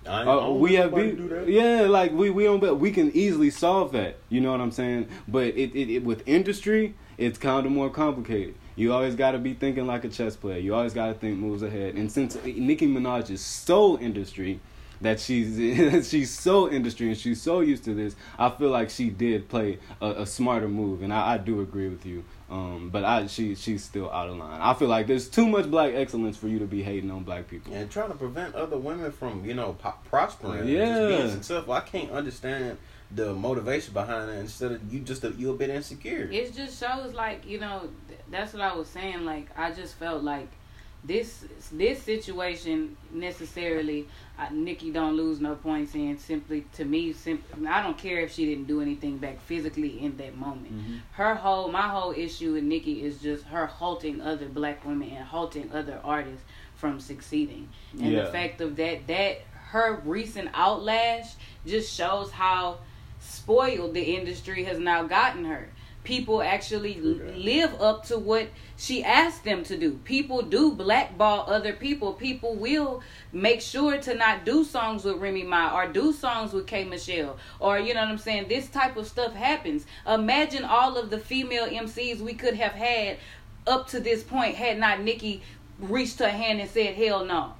[0.05, 1.47] I ain't- I Uh, we have nobody be- to do that.
[1.47, 4.17] yeah, like we we don't bet we can easily solve that.
[4.29, 5.07] You know what I'm saying?
[5.27, 8.55] But it, it, it with industry, it's kind of more complicated.
[8.75, 10.57] You always got to be thinking like a chess player.
[10.57, 11.93] You always got to think moves ahead.
[11.95, 14.59] And since Nicki Minaj is so industry
[15.03, 19.09] that she's she's so industry and she's so used to this, I feel like she
[19.09, 22.23] did play a, a smarter move, and I, I do agree with you.
[22.49, 24.59] Um, but I she she's still out of line.
[24.61, 27.47] I feel like there's too much black excellence for you to be hating on black
[27.47, 27.73] people.
[27.73, 30.85] and trying to prevent other women from you know po- prospering, and Yeah.
[30.85, 31.73] just being successful.
[31.73, 32.77] I can't understand
[33.15, 34.39] the motivation behind it.
[34.39, 36.29] Instead of you just a, you a bit insecure.
[36.31, 39.25] It just shows like you know th- that's what I was saying.
[39.25, 40.49] Like I just felt like
[41.05, 44.07] this this situation necessarily
[44.39, 46.17] uh, Nicki don't lose no points in.
[46.17, 50.17] Simply to me, simply I don't care if she didn't do anything back physically in
[50.17, 50.73] that moment.
[50.73, 50.99] Mhm.
[51.11, 55.23] Her whole my whole issue with Nicki is just her halting other black women and
[55.25, 56.43] halting other artists
[56.75, 57.69] from succeeding.
[57.99, 58.23] And Yeah.
[58.25, 62.79] the fact of that that her recent outlash just shows how
[63.19, 65.69] spoiled the industry has now gotten her.
[66.03, 67.35] People actually Okay.
[67.35, 69.99] live up to what she asked them to do.
[70.03, 72.13] People do blackball other people.
[72.13, 76.67] People will make sure to not do songs with Remy Ma or do songs with
[76.67, 78.47] K Michelle or you know what I'm saying.
[78.49, 79.85] This type of stuff happens.
[80.07, 83.17] Imagine all of the female MCs we could have had
[83.65, 85.41] up to this point had not Nicki
[85.79, 87.53] reached her hand and said hell no.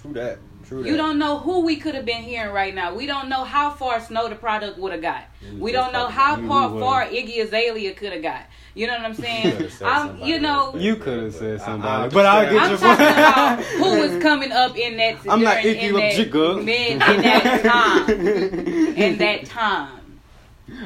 [0.00, 0.38] True that.
[0.70, 0.88] True that.
[0.88, 2.94] You don't know who we could have been hearing right now.
[2.94, 5.24] We don't know how far Snow Tha Product would have got.
[5.42, 8.42] We was We just don't know how far, far Iggy Azalea could have got.
[8.74, 9.56] You know what I'm saying?
[9.56, 10.72] Could've I'm, you know.
[10.76, 13.00] You could have said I- somebody, I but I'll get understand.
[13.00, 13.66] your I'm point.
[13.68, 15.16] talking about who was coming up in that.
[15.28, 16.14] I'm not Iggy in that
[16.64, 18.10] mid- in that time.
[18.10, 19.96] in that time.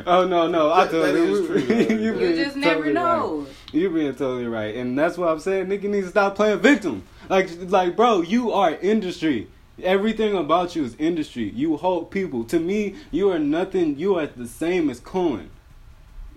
[0.07, 0.73] Oh no, no!
[0.73, 3.41] I That- told that you, is true, you You just never totally know.
[3.41, 3.49] Right.
[3.75, 5.69] You being totally right, and that's what I'm saying.
[5.69, 7.03] Nicki needs to stop playing victim.
[7.29, 9.49] Like, like, bro, you are industry.
[9.83, 11.51] Everything about you is industry.
[11.51, 12.45] You hold people.
[12.45, 13.99] To me, you are nothing.
[13.99, 15.51] You are the same as Cohen.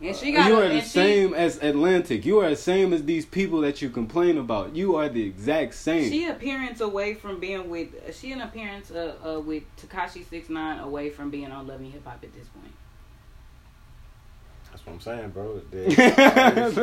[0.02, 2.26] And she got You a- are the and she- same as Atlantic.
[2.26, 4.76] You are the same as these people that you complain about.
[4.76, 6.10] You are the exact same.
[6.12, 10.80] She appearance away from being with she an appearance uh, uh with Tekashi Six Nine
[10.80, 12.74] away from being on Loving Hip Hop at this point.
[14.72, 15.62] That's what I'm saying, bro.
[15.72, 16.76] Just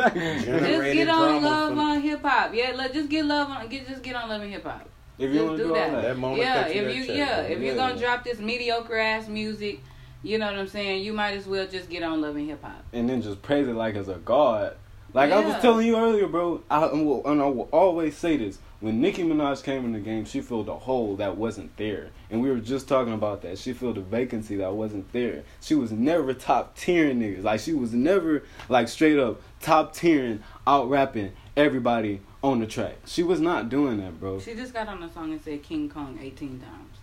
[0.94, 2.52] get on love on hip hop.
[2.52, 4.88] Yeah, let just get love on get just get on love and hip hop.
[5.18, 5.92] If you Just want to do do that.
[5.92, 7.50] that, That moment Yeah, if you check, yeah, bro.
[7.52, 9.80] if you're gonna drop this mediocre ass music,
[10.22, 11.04] you know what I'm saying.
[11.04, 12.82] You might as well just get on loving hip hop.
[12.92, 14.76] and then just praise it like as a god.
[15.12, 16.62] Like I was telling you earlier, bro.
[16.68, 20.00] I, and will- and I will always say this: when Nicki Minaj came in the
[20.00, 23.56] game, she filled a hole that wasn't there, and we were just talking about that.
[23.58, 25.44] She filled a vacancy that wasn't there.
[25.60, 27.44] She was never top tiering niggas.
[27.44, 32.96] Like she was never like straight up top tiering, out rapping everybody on the track.
[33.06, 34.38] She was not doing that, bro.
[34.38, 36.98] She just got on the song and said King Kong 18 times.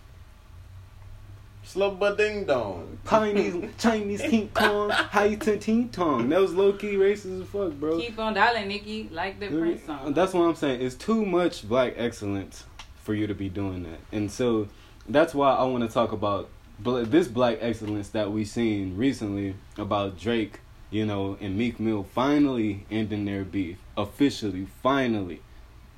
[1.64, 2.98] Slow but ding dong.
[3.08, 6.28] Chinese Chinese King Kong, how you turn Ting Tong?
[6.28, 7.98] That was low key racist as fuck, bro.
[7.98, 10.12] Keep on dialing, Nikki, like the Prince song.
[10.12, 10.80] That's what I'm saying.
[10.80, 12.64] It's too much black excellence
[13.02, 14.68] for you to be doing that, and so
[15.08, 16.48] that's why I want to talk about
[16.80, 20.60] this black excellence that we've seen recently about Drake,
[20.92, 24.66] you know, and Meek Mill finally ending their beef officially.
[24.82, 25.40] Finally,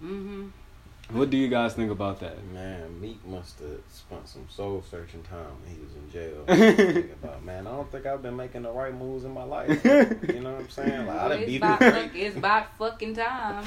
[0.00, 0.46] hmm
[1.10, 2.42] what do you guys think about that?
[2.52, 7.10] Man, Meek must have spent some soul searching time when he was in jail.
[7.22, 9.84] About, man, I don't think I've been making the right moves in my life.
[9.84, 11.06] You know what I'm saying?
[11.06, 13.64] Like, I done it's, beat about, fuck- it's about fucking time.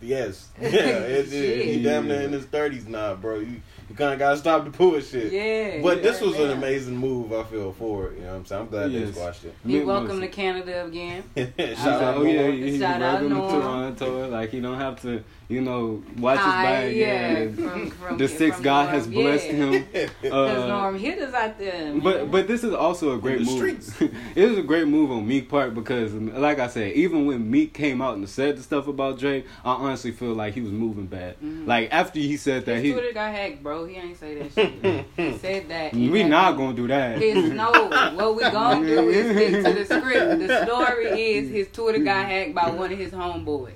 [0.00, 0.48] Yes.
[0.60, 3.38] Yeah, it, it, he damn near in his 30s now, bro.
[3.38, 5.32] You, you kind of got to stop the bullshit.
[5.32, 5.80] Yeah.
[5.82, 8.16] But this yeah, was an amazing move, I feel, for it.
[8.18, 8.62] You know what I'm saying?
[8.62, 9.06] I'm glad Yes.
[9.06, 9.54] they squashed it.
[9.66, 11.22] He welcome to Canada again.
[11.36, 12.52] Shout He's out, like, oh yeah, Moore.
[12.52, 13.60] he's Shout out welcome to Norm.
[13.96, 14.28] Toronto.
[14.30, 16.94] Like he don't have to, you know, watch his back.
[16.94, 19.52] yeah, Yeah, from- from- the sixth from God Norm, has blessed yeah.
[19.52, 19.84] him.
[20.22, 21.72] Cause Uh, Norm hit us out there.
[21.92, 22.00] man.
[22.00, 24.12] But but this is also a great the move.
[24.34, 27.74] it was a great move on Meek part because, like I said, even when Meek
[27.74, 31.06] came out and said the stuff about Drake, I honestly feel like he was moving
[31.06, 31.38] bad.
[31.40, 31.66] Mhm.
[31.66, 33.73] Like after he said that, his he Twitter got hacked, bro.
[33.82, 35.06] He ain't say that shit.
[35.16, 35.92] he said that.
[35.94, 37.18] we had not gonna do that.
[37.20, 37.70] His no,
[38.14, 40.38] what we gonna do is stick to the script.
[40.46, 43.72] The story is his Twitter got hacked by one of his homeboys.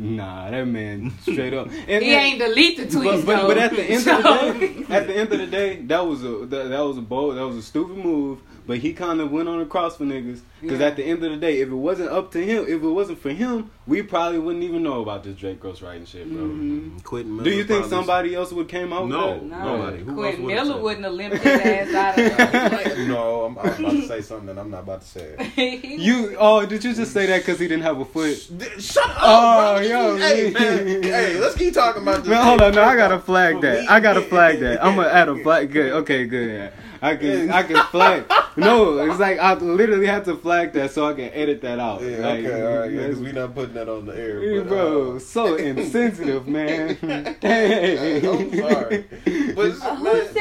[0.00, 1.68] Nah, that man straight up.
[1.88, 3.48] And He ain't delete the tweets But, but, though.
[3.48, 6.06] but at the end So- of the day, at the end of the day, that
[6.06, 8.38] was a that, that was a bold, that was a stupid move.
[8.68, 10.40] But he kind of went on the cross for niggas.
[10.60, 10.88] Because Yeah.
[10.88, 13.18] at the end of the day, if it wasn't up to him, if it wasn't
[13.18, 16.42] for him, we probably wouldn't even know about this Drake ghostwriting shit, bro.
[16.42, 17.02] Mhm.
[17.02, 19.08] Quentin Miller Do you think somebody else would came out?
[19.08, 19.32] No.
[19.32, 19.58] with that?
[19.64, 20.02] No, Nobody.
[20.02, 23.58] Who else Quentin would've Miller said wouldn't have limped his ass out of no, I'm,
[23.58, 25.52] I'm about to say something that I'm not about to say.
[25.98, 28.36] You oh, did you just say that because he didn't have a foot?
[28.78, 29.80] Shut up, Oh, bro.
[29.86, 31.02] yo, hey, man.
[31.02, 32.28] Hey, let's keep talking about this.
[32.28, 33.90] Man, hold on, no, I gotta flag that.
[33.90, 34.84] I gotta flag that.
[34.84, 35.72] I'm gonna add a flag.
[35.72, 36.70] Good, okay, good.
[37.00, 38.24] I can, I can flag.
[38.56, 42.02] No, it's like I literally have to flag that so I can edit that out.
[42.02, 44.60] Yeah, Like, okay, all right, yeah, that's- because we not putting that on the air.
[44.62, 46.98] But, bro, uh, so insensitive, man.
[47.40, 48.26] Dang.
[48.26, 49.04] I'm sorry.
[49.54, 50.37] But Uh, who man, said that?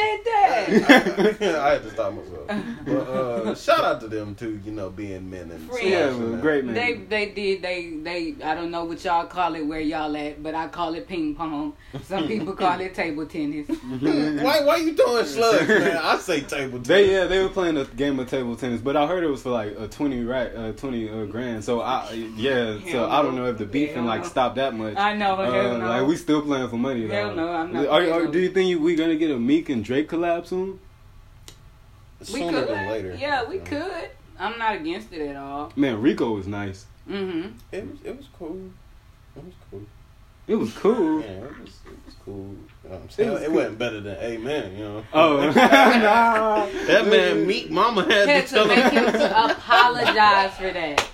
[0.67, 2.47] I, had to stop myself.
[2.86, 5.86] But uh, shout out to them too, you know, being men and Friends.
[5.86, 6.75] Yeah, smashing great men.
[6.75, 10.41] They they did they they I don't know what y'all call it where y'all at,
[10.41, 11.73] but I call it ping pong.
[12.03, 13.67] Some people call it table tennis.
[13.89, 15.97] Why why you throwing slugs, man?
[15.97, 16.88] I say table tennis.
[16.88, 19.41] They yeah, they were playing a game of table tennis, but I heard it was
[19.41, 21.63] for like a twenty right, uh, twenty uh, grand.
[21.63, 24.95] So I yeah, so I don't know if the beefing Hell like stopped that much.
[24.97, 25.88] I know, Uh, hell no.
[25.88, 27.08] Like we still playing for money.
[27.08, 27.36] Hell though.
[27.36, 30.10] no, I'm not Are, are, do you think we gonna get a Meek and Drake
[30.10, 30.57] collab soon?
[30.57, 30.57] We
[32.21, 32.67] Sooner could.
[32.69, 33.15] than later.
[33.19, 34.10] Yeah, we could.
[34.39, 35.71] I'm not against it at all.
[35.75, 36.86] Man, Rico was nice.
[37.10, 37.49] Mm-hmm.
[37.71, 38.60] It was it was cool.
[39.36, 39.82] It was cool.
[40.47, 41.19] It was cool.
[41.21, 42.56] Yeah, it was it was cool.
[42.84, 43.30] You know I'm saying?
[43.30, 43.56] It, was cool.
[43.56, 45.03] wasn't better than Amen, you know.
[45.13, 46.65] Oh, nah.
[46.88, 49.13] That man Meek Mama had Had to to tell make him him.
[49.13, 51.08] to apologize for that.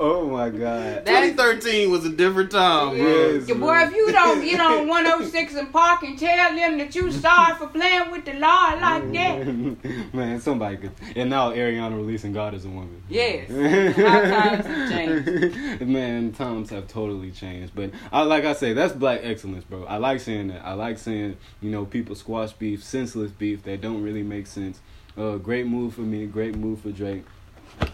[0.00, 1.04] Oh my god.
[1.04, 3.06] That- 2013 was a different time, bro.
[3.32, 3.48] Yes.
[3.48, 7.12] Your boy, if you don't get on 106 and park and tell them that you
[7.12, 10.12] sorry for playing with the law like that.
[10.12, 10.90] Man, somebody could.
[11.14, 13.02] And now Ariana releasing God as a woman.
[13.08, 13.48] Yes.
[13.96, 15.80] Times have changed.
[15.82, 17.72] Man, times have totally changed.
[17.74, 19.84] But I like I say, that's black excellence, bro.
[19.84, 20.64] I like saying that.
[20.64, 24.80] I like saying, you know, people squash beef, senseless beef that don't really make sense.
[25.16, 27.24] Uh, great move for me, great move for Drake.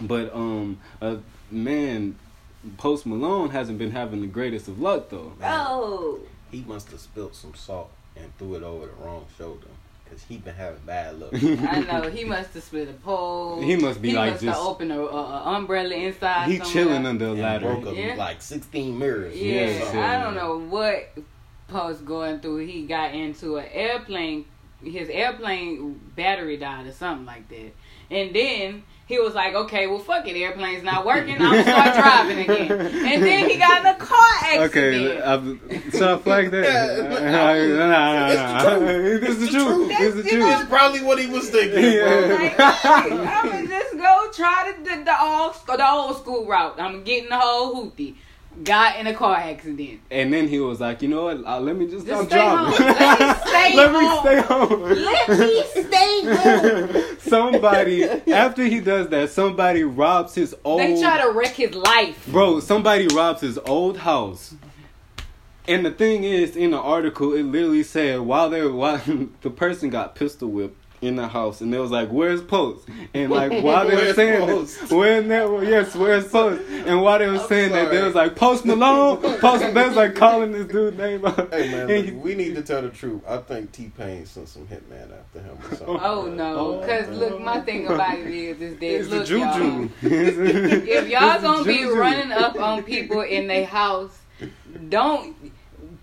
[0.00, 1.16] But um, uh,
[1.50, 2.16] man,
[2.78, 5.32] Post Malone hasn't been having the greatest of luck though.
[5.42, 6.20] Oh.
[6.50, 9.66] He must have spilled some salt and threw it over the wrong shoulder.
[10.10, 11.30] Cause he been having bad luck.
[11.34, 12.10] I know.
[12.10, 13.62] He must have split a pole.
[13.62, 16.48] He must be he like must just- have opened a, a, a umbrella inside.
[16.48, 16.72] He somewhere.
[16.72, 17.66] chilling under a and ladder.
[17.66, 18.16] broke up Yeah.
[18.16, 19.36] like 16 mirrors.
[19.36, 20.10] Yeah, yeah.
[20.20, 21.10] I don't know what
[21.68, 22.66] Post going through.
[22.66, 24.46] He got into an airplane.
[24.82, 27.72] His airplane battery died or something like that,
[28.10, 28.82] and then.
[29.10, 31.34] He was like, okay, well, fuck it, airplane's not working.
[31.34, 32.70] I'm gonna start driving again.
[32.70, 34.70] And then he got in a car accident.
[34.70, 36.64] Okay, I've, should I flag that?
[36.64, 39.20] Yeah, Nah, nah, nah, It's the truth.
[39.20, 39.66] It's the the truth.
[39.88, 40.00] truth.
[40.00, 40.70] It's the You know, That's truth.
[40.70, 42.48] probably what he was thinking, Yeah.
[42.54, 46.78] Like, I'm gonna just go try the the, the old the old school route.
[46.78, 48.14] I'm getting the whole hoopty.
[48.62, 50.00] Got in a car accident.
[50.10, 51.44] And then he was like, you know what?
[51.46, 52.86] Uh, let me just, Just stop stay driving.
[52.86, 52.96] home.
[53.16, 54.20] Let me stay Let me home.
[54.20, 54.82] stay home.
[55.04, 57.16] Let me stay home.
[57.20, 60.80] somebody after he does that, somebody robs his old.
[60.80, 62.26] They try to wreck his life.
[62.26, 64.54] Bro, somebody robs his old house.
[65.68, 69.00] And the thing is, in the article, it literally said while they were while
[69.42, 73.30] the person got pistol whipped in the house, and they was like, "Where's Post?" And
[73.30, 74.88] like while they were saying, Post?
[74.88, 76.62] that, "Where's that?" Yes, where's Post?
[76.70, 79.72] And while they were I'm saying that, they was like, "Post Malone." Post.
[79.74, 81.52] They was like calling this dude name out.
[81.52, 83.22] Hey man, And he- we need to tell the truth.
[83.26, 85.98] I think T Pain sent some hitman after him or something.
[86.00, 89.28] Oh no, oh, cause look, my thing about it is, is that it's the look,
[89.28, 94.18] y'all, if y'all It's gonna be running up on people in their house,
[94.88, 95.34] don't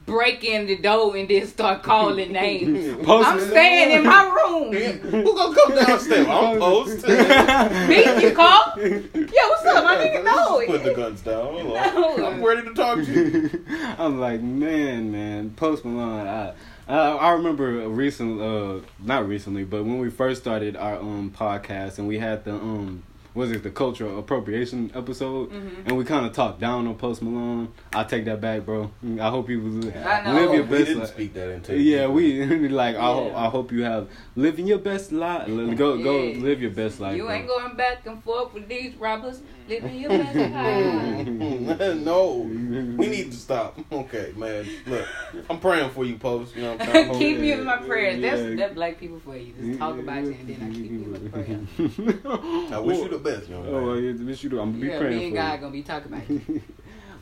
[0.07, 2.97] break in the door and then start calling names.
[3.05, 4.73] Post I'm staying in my room.
[4.73, 6.25] Who gonna come downstairs?
[6.27, 7.05] I'm Post.
[7.05, 8.73] Beat you, call?
[8.79, 9.85] Yeah, what's up?
[9.85, 11.53] I didn't know Put the guns down.
[11.53, 12.25] Hold No.
[12.25, 13.65] I'm ready to talk to you.
[13.99, 16.25] I'm like, man, man, Post Malone.
[16.25, 16.53] I,
[16.87, 21.99] I, I remember recent, uh, not recently, but when we first started our um podcast
[21.99, 23.03] and we had the um,
[23.37, 25.85] was it the cultural appropriation episode, Mhm.
[25.85, 27.67] and we kind of talked down on Post Malone.
[27.93, 28.89] I take that back, bro.
[29.21, 30.85] I hope you was I live your we best.
[30.85, 31.09] didn't life.
[31.09, 32.95] speak that into Yeah, we like.
[32.95, 35.45] I, hope, I hope you have living your best life.
[35.47, 36.39] Go, go, Yeah.
[36.41, 37.15] live your best life.
[37.15, 37.31] You bro.
[37.33, 39.41] ain't going back and forth with these robbers.
[39.67, 41.27] Living your best life.
[41.97, 43.77] no, we need to stop.
[43.91, 44.67] Okay, man.
[44.85, 45.05] Look,
[45.49, 46.55] I'm praying for you, Post.
[46.55, 47.09] You know what I'm saying?
[47.11, 48.21] Oh, keep yeah, you in my prayers.
[48.21, 48.55] That's yeah.
[48.55, 49.53] that's black people for you.
[49.59, 52.71] Just talk about you and then I keep you in my prayers.
[52.73, 53.73] I wish you the best, young man.
[53.73, 55.53] Oh, well, yeah, wish you the- I'm gonna be Yeah, praying me and for God
[55.53, 55.59] you.
[55.59, 56.61] gonna be talking about you.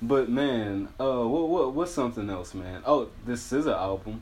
[0.01, 2.84] But man, uh, what what what's something else, man?
[2.86, 4.21] Oh, this SZA album.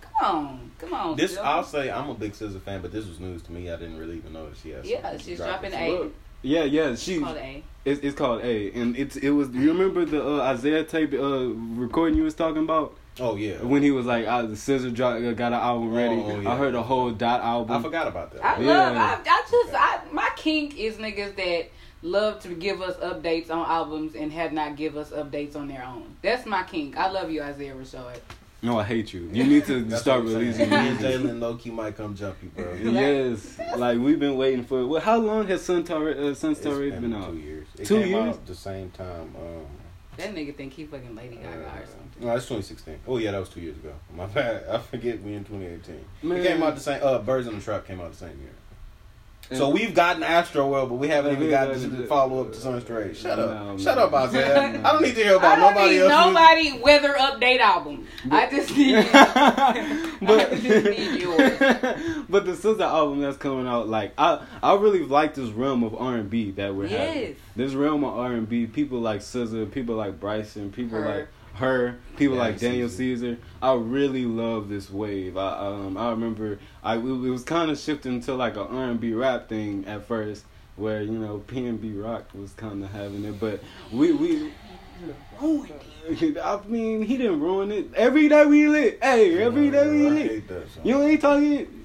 [0.00, 1.16] Come on, come on.
[1.16, 1.44] This Phil.
[1.44, 3.70] I'll say I'm a big SZA fan, but this was news to me.
[3.70, 4.84] I didn't really even know that she had.
[4.84, 5.70] Yeah, she's dropping.
[5.70, 6.10] dropping So, A.
[6.46, 7.20] Yeah, yeah, she.
[7.20, 7.62] Called A.
[7.84, 9.48] It's, it's called A, and it's it was.
[9.48, 13.62] Do you remember the uh, Isaiah tape uh, recording you was talking about Oh yeah,
[13.62, 16.52] when he was like, uh, "The SZA drop, got an album ready." Oh, yeah.
[16.52, 17.76] I heard a whole dot album.
[17.76, 18.44] I forgot about that.
[18.44, 18.66] I Yeah.
[18.68, 18.96] love.
[18.96, 19.74] I, I just.
[19.74, 21.70] I my kink is niggas that
[22.02, 25.84] love to give us updates on albums and have not give us updates on their
[25.84, 26.16] own.
[26.22, 26.96] That's my kink.
[26.96, 28.20] I love you, Isaiah Rashad.
[28.62, 29.28] No, I hate you.
[29.32, 30.70] You need to start releasing saying.
[30.70, 31.20] Me and music.
[31.20, 32.72] Jalen Loki might come jump you, bro.
[32.82, 34.86] Yes, like we've been waiting for.
[34.86, 37.30] Well, how long has Sun Tar- uh, Sun It's Star Rays been been out?
[37.30, 37.68] two years.
[37.78, 38.28] It Two came years?
[38.36, 39.34] out the same time.
[39.36, 39.66] Um,
[40.16, 42.26] That nigga think he fucking Lady Gaga uh, or something.
[42.26, 42.98] no, it's 2016.
[43.06, 43.92] Oh yeah, that was two years ago.
[44.16, 44.64] My bad.
[44.68, 46.04] I forget we in 2018.
[46.22, 46.38] Man.
[46.38, 47.00] It came out the same.
[47.02, 48.54] Uh, Birds in the Trap came out the same year.
[49.52, 52.58] So we've gotten Astroworld, but we haven't even Yeah, gotten yeah, the follow up to
[52.58, 53.16] Sun's Tirade.
[53.16, 53.50] Shut up.
[53.66, 54.80] No, Shut up, Isaiah.
[54.84, 56.34] I don't need to hear I about don't nobody need else.
[56.34, 58.06] nobody weather update album.
[58.30, 58.94] I just need.
[59.12, 59.16] but
[60.52, 61.58] I just need yours.
[62.28, 65.94] but the SZA album that's coming out, like I, I really like this realm of
[65.94, 67.36] R and B that we're having.
[67.54, 71.18] This realm of R and B, people like SZA, people like Bryson, people Her.
[71.18, 73.36] like her, people Yeah, like Daniel Caesar.
[73.36, 73.38] Caesar.
[73.62, 75.36] I really love this wave.
[75.36, 79.00] I um I remember I it was kind of shifting to like a R and
[79.00, 80.44] B rap thing at first,
[80.76, 84.52] where you know PnB Rock was kind of having it, but we we.
[85.38, 87.92] I mean, he didn't ruin it.
[87.94, 88.98] Every day we lit.
[89.02, 90.50] Hey, every day we lit.
[90.84, 91.75] You ain't talking.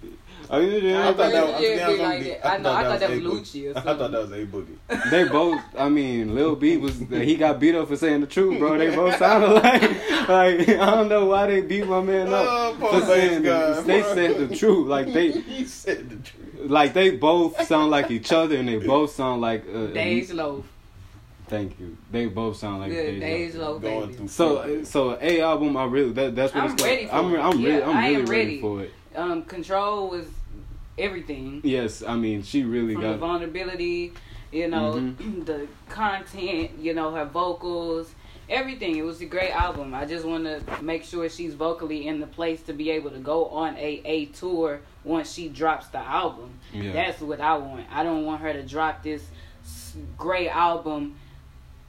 [0.53, 2.45] I mean, I I thought that was, yeah, I'm like be- that.
[2.45, 5.09] I know, I thought that was A Lucci or I thought that was a boogie.
[5.09, 5.61] they both.
[5.77, 8.77] I mean, Lil B was he got beat up for saying the truth, bro.
[8.77, 9.81] They both sounded like
[10.27, 14.01] like I don't know why they beat my man up Oh, for saying guy, they
[14.01, 14.13] bro.
[14.15, 14.87] said the truth.
[14.87, 16.69] Like they he said the truth.
[16.69, 20.65] like they both sound like each other, and they both sound like uh, Days Loaf.
[21.47, 21.97] Thank you.
[22.11, 23.19] They both sound like Good.
[23.19, 23.81] Days Days Loaf.
[23.83, 27.05] Loaf, Going through So so a album, I really that that's what I'm it's ready
[27.07, 27.31] called.
[27.31, 27.45] for I'm.
[27.53, 28.45] I'm really Yeah, I'm I really am ready.
[28.47, 28.61] ready.
[28.61, 28.93] for it.
[29.15, 30.25] Um, Control was
[31.01, 31.61] everything.
[31.63, 33.19] Yes, I mean she really from the got.
[33.19, 34.13] vulnerability,
[34.51, 35.45] you know, Mhm.
[35.51, 38.13] the content, you know, her vocals,
[38.49, 38.95] everything.
[38.97, 39.93] It was a great album.
[39.93, 43.19] I just want to make sure she's vocally in the place to be able to
[43.19, 46.51] go on a a tour once she drops the album.
[46.73, 46.93] Yeah.
[46.93, 47.85] That's what I want.
[47.91, 49.23] I don't want her to drop this
[50.17, 51.15] great album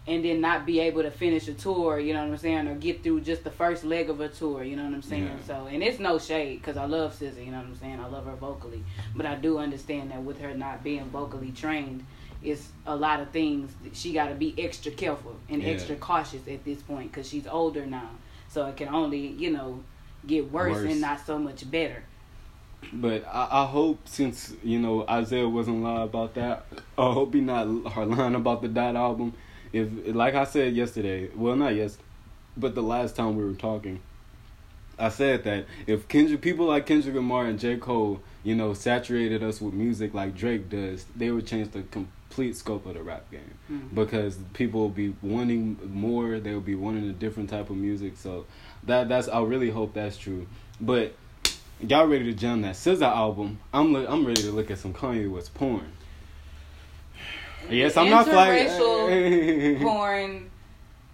[0.07, 2.75] and then not be able to finish a tour, you know what I'm saying, or
[2.75, 5.25] get through just the first leg of a tour, you know what I'm saying.
[5.25, 5.47] Yeah.
[5.47, 8.01] So, and it's no shade because I love SZA, you know what I'm saying.
[8.01, 8.83] I love her vocally,
[9.15, 12.05] but I do understand that with her not being vocally trained,
[12.43, 15.69] it's a lot of things that she got to be extra careful and Yeah.
[15.71, 18.11] extra cautious at this point because she's older now.
[18.49, 19.85] So it can only, you know,
[20.27, 20.91] get worse, Worse.
[20.91, 22.03] and not so much better.
[22.93, 26.67] But I, I hope since you know Isaiah wasn't lying about that,
[26.99, 29.35] I hope he not lying about the Dot album.
[29.73, 31.99] If like I said yesterday, well not yes,
[32.57, 34.01] but the last time we were talking,
[34.99, 39.43] I said that if Kendrick people like Kendrick Lamar and J Cole, you know, saturated
[39.43, 43.31] us with music like Drake does, they would change the complete scope of the rap
[43.31, 43.95] game Mhm.
[43.95, 46.39] because people will be wanting more.
[46.39, 48.17] They'll be wanting a different type of music.
[48.17, 48.45] So
[48.85, 50.47] that that's I really hope that's true.
[50.81, 51.15] But
[51.81, 53.59] y'all ready to jam that SZA album?
[53.73, 55.93] I'm li- I'm ready to look at some Kanye West porn.
[57.71, 58.69] Yes, I'm not flagging.
[58.69, 60.51] Interracial porn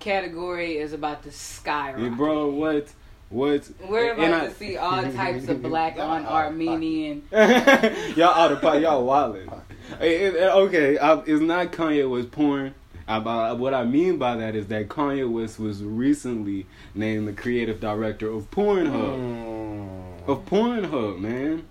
[0.00, 2.16] category is about to Yeah, skyrocket.
[2.16, 2.88] bro, what?
[3.30, 3.68] What?
[3.86, 7.22] We're about And I- to see all types of black on Armenian.
[7.32, 8.80] y'all out of pot.
[8.80, 9.52] Y'all wildin'.
[10.00, 12.74] It- it- okay, I, it's not Kanye West porn.
[13.10, 17.80] About what I mean by that is that Kanye West was recently named the creative
[17.80, 19.16] director of Pornhub.
[19.18, 20.28] Mm.
[20.28, 21.64] Of Pornhub, man.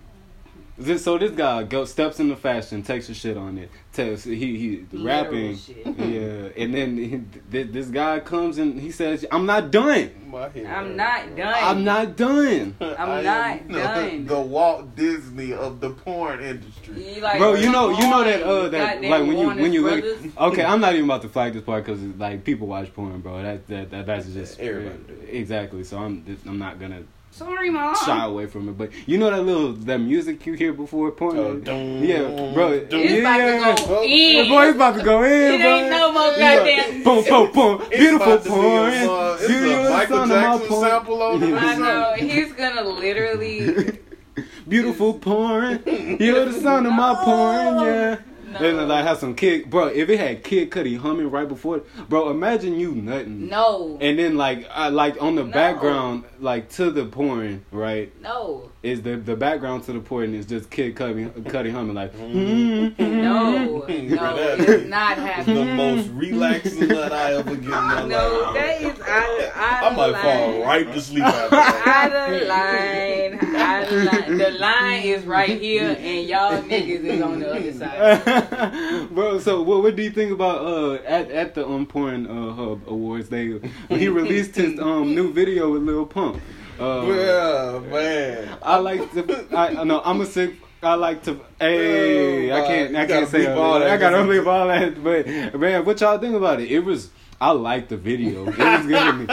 [0.80, 3.72] This, so this guy go steps into fashion, takes a shit on it.
[3.94, 5.78] Tells he he Literal rapping, shit.
[5.98, 7.22] yeah, and then he,
[7.52, 10.12] th- this guy comes and he says, "I'm not done.
[10.32, 11.54] I'm not done.
[11.56, 14.26] I'm not done." I'm not done.
[14.28, 17.22] The Walt Disney of the porn industry.
[17.22, 20.06] Like, Bro, you know, you know that uh that like when you when you look.
[20.38, 23.42] Okay, I'm not even about to flag this part because like people watch porn, bro.
[23.42, 25.14] That that, that that's just Everybody do.
[25.28, 25.84] exactly.
[25.84, 27.04] So I'm I'm not gonna
[27.38, 27.96] Sorry, mom.
[28.06, 28.78] shy away from it.
[28.78, 31.38] But you know that little that music you hear before porn.
[31.38, 32.22] Oh, dum, yeah,
[32.54, 32.80] bro.
[32.86, 33.00] dum.
[33.00, 33.76] It's about yeah.
[33.76, 34.50] to go Oh, in.
[34.50, 35.78] Boy, it's about to go in, It bro.
[35.78, 37.82] ain't no more It's like, goddamn- Boom, boom, boom.
[37.92, 40.68] It's Beautiful about to be a, uh, it's You're a Michael son of my Jackson
[40.68, 40.90] porn.
[40.90, 41.54] sample on it.
[41.54, 42.14] I know.
[42.18, 44.00] He's gonna literally.
[44.68, 45.84] Beautiful porn.
[46.20, 48.18] You're the son of my porn, yeah.
[48.48, 48.60] No.
[48.60, 49.88] And then, like have some kid, bro.
[49.88, 52.30] If it had Kid Cudi humming right before, it, bro.
[52.30, 53.50] Imagine you nothing.
[53.50, 53.98] No.
[54.00, 55.52] and then like, I, like on the No.
[55.52, 58.12] background, like to the porn, right?
[58.22, 58.72] No.
[58.84, 62.98] Is the the background to the porn is just Kid Cudi, Cudi humming like, Mhm.
[63.00, 63.82] No.
[63.86, 64.36] Bro, No.
[64.38, 68.54] that It's is not the most relaxing nut I ever get in my No, life.
[68.54, 70.24] that is out, out I might line.
[70.24, 71.88] fall right to sleep after that.
[72.16, 73.27] Out of line.
[73.44, 73.88] Out.
[73.90, 79.10] The line is right here, and y'all niggas is on the other side.
[79.16, 79.40] bro.
[79.40, 82.82] So what what do you think about uh at at the um porn uh hub
[82.88, 83.30] awards?
[83.30, 86.42] They when he released his um new video with Lil Pump.
[86.80, 88.58] Uh, Yeah, man.
[88.62, 89.48] I like to.
[89.56, 90.54] I know I'm a sick.
[90.84, 91.40] I like to.
[91.60, 92.92] Hey, I can't.
[92.92, 93.86] God, I can't gotta say bleep all all that.
[93.86, 93.94] that.
[93.94, 95.04] I gotta leave all that.
[95.04, 96.72] But man, what y'all think about it?
[96.72, 97.10] It was.
[97.40, 98.48] I like the video.
[98.48, 99.28] It was giving me.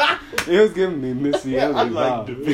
[0.47, 2.45] It was giving me Missy Yeah, I Elliott like vibe.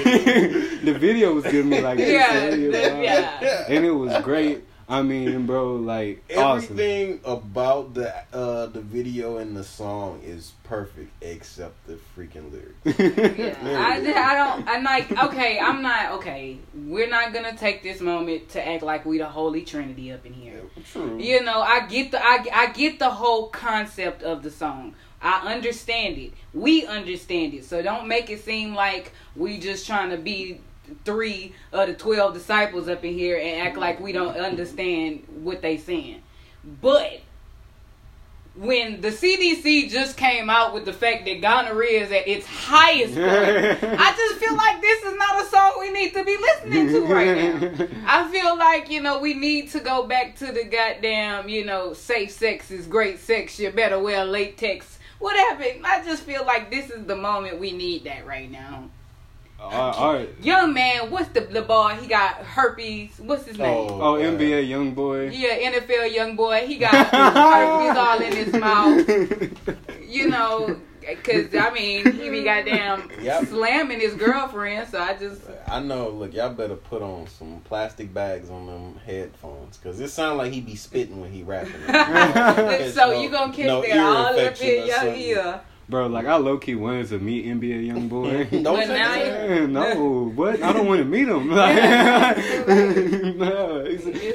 [0.83, 3.65] the the video was giving me like Missy Yeah, Elliott the- yeah.
[3.69, 4.65] and it was great.
[4.89, 6.65] I mean, bro, like awesome.
[6.73, 12.99] Everything about the uh, the video and the song is perfect except the freaking lyrics.
[13.39, 14.69] Yeah, I, I don't.
[14.69, 16.59] I'm like, okay, I'm not okay.
[16.75, 20.33] We're not gonna take this moment to act like we the holy trinity up in
[20.33, 20.61] here.
[20.93, 21.19] True.
[21.21, 24.95] You know, I get the I, I get the whole concept of the song.
[25.23, 26.33] I understand it.
[26.55, 27.65] We understand it.
[27.65, 30.61] So don't make it seem like we just trying to be
[31.05, 35.63] three of the twelve disciples up in here and act like we don't understand what
[35.63, 36.23] they saying.
[36.81, 37.21] But
[38.57, 43.15] when the CDC just came out with the fact that gonorrhea is at its highest
[43.15, 43.29] point,
[44.01, 47.01] I just feel like this is not a song we need to be listening to
[47.07, 47.87] right now.
[48.07, 51.95] I feel like, you know, we need to go back to the goddamn, you know,
[51.95, 54.99] safe sex is great sex, you better wear latex.
[55.21, 55.65] Whatever.
[55.85, 58.91] I just feel like this is the moment we need that right now.
[59.63, 60.31] Oh, all all right.
[60.43, 61.97] Young man, what's the the boy?
[62.01, 63.11] He got herpes.
[63.19, 63.91] What's his name?
[63.91, 65.29] Oh, oh NBA young boy.
[65.29, 66.67] Yeah, NFL young boy.
[66.67, 69.07] He got herpes all in his mouth.
[70.09, 70.81] You know,
[71.17, 73.47] because, I mean, he be goddamn Yep.
[73.47, 75.43] slamming his girlfriend, so I just.
[75.67, 76.09] I know.
[76.11, 80.53] Look, y'all better put on some plastic bags on them headphones because it sounds like
[80.53, 81.73] he be spitting when he rapping.
[82.93, 85.61] so no- you gonna catch no that all up in your ear.
[85.91, 88.45] Bro, like I low key wanted to meet NBA young boy.
[88.51, 89.69] Don't But say that.
[89.69, 90.63] No, what?
[90.63, 91.51] I don't want to meet him.
[91.61, 91.77] Like,
[93.37, 93.85] no.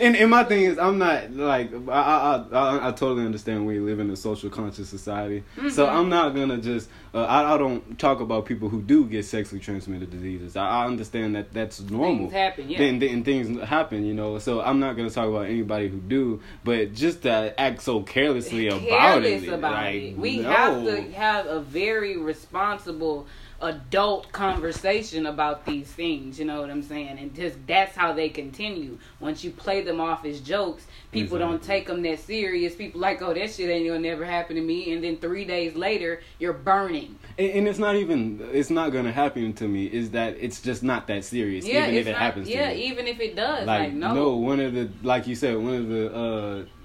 [0.02, 3.80] And, and my thing is, I'm not like I I, I I totally understand we
[3.80, 5.98] live in a social conscious society, so Mm-hmm.
[5.98, 9.62] I'm not gonna just uh, I I don't talk about people who do get sexually
[9.62, 10.56] transmitted diseases.
[10.58, 12.26] I, I understand that that's normal.
[12.30, 12.78] Things happen, yeah.
[12.78, 14.38] Then, then things happen, you know.
[14.40, 18.68] So I'm not gonna talk about anybody who do, but just to act so carelessly
[18.68, 20.18] about careless it, about like, it.
[20.18, 20.52] We no.
[20.52, 23.28] have to have a very responsible
[23.62, 27.18] adult conversation about these things, you know what I'm saying?
[27.18, 28.98] And just that's how they continue.
[29.20, 32.76] Once you play them off as jokes, people don't take them that serious.
[32.76, 35.74] People like, "Oh, that shit ain't gonna never happen to me." And then 3 days
[35.76, 37.18] later, you're burning.
[37.38, 39.86] And, and it's not even it's not gonna happen to me.
[39.86, 42.76] Is that it's just not that serious, Yeah, even if it not, happens yeah, to
[42.76, 42.88] me.
[42.88, 43.66] even if it does.
[43.66, 44.14] like, Like, no.
[44.14, 44.36] no.
[44.36, 46.14] one of the like you said, one of the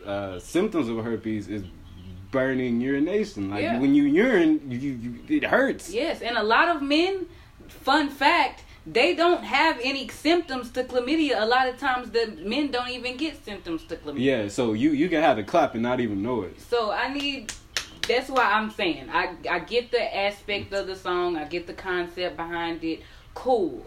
[0.06, 1.64] uh, uh, symptoms of herpes is
[2.31, 3.51] burning urination.
[3.51, 3.78] Like Yeah.
[3.78, 5.91] when you urine, you, you it hurts.
[5.91, 7.26] Yes, and a lot of men,
[7.68, 11.41] fun fact, they don't have any symptoms to chlamydia.
[11.41, 14.20] A lot of times the men don't even get symptoms to chlamydia.
[14.20, 16.61] Yeah, so you you can have the clap and not even know it.
[16.61, 17.53] So I need.
[18.09, 21.37] That's why I'm saying I I get the aspect of the song.
[21.37, 23.01] I get the concept behind it.
[23.35, 23.87] Cool.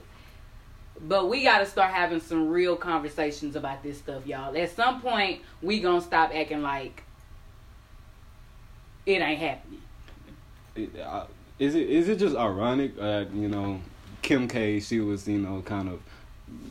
[1.01, 4.55] But we got to start having some real conversations about this stuff, y'all.
[4.55, 7.02] At some point, we gonna stop acting like
[9.05, 9.81] it ain't happening.
[10.75, 11.25] It- uh,
[11.59, 13.79] Is it is it just ironic that you know
[14.21, 15.99] Kim K she was you know kind of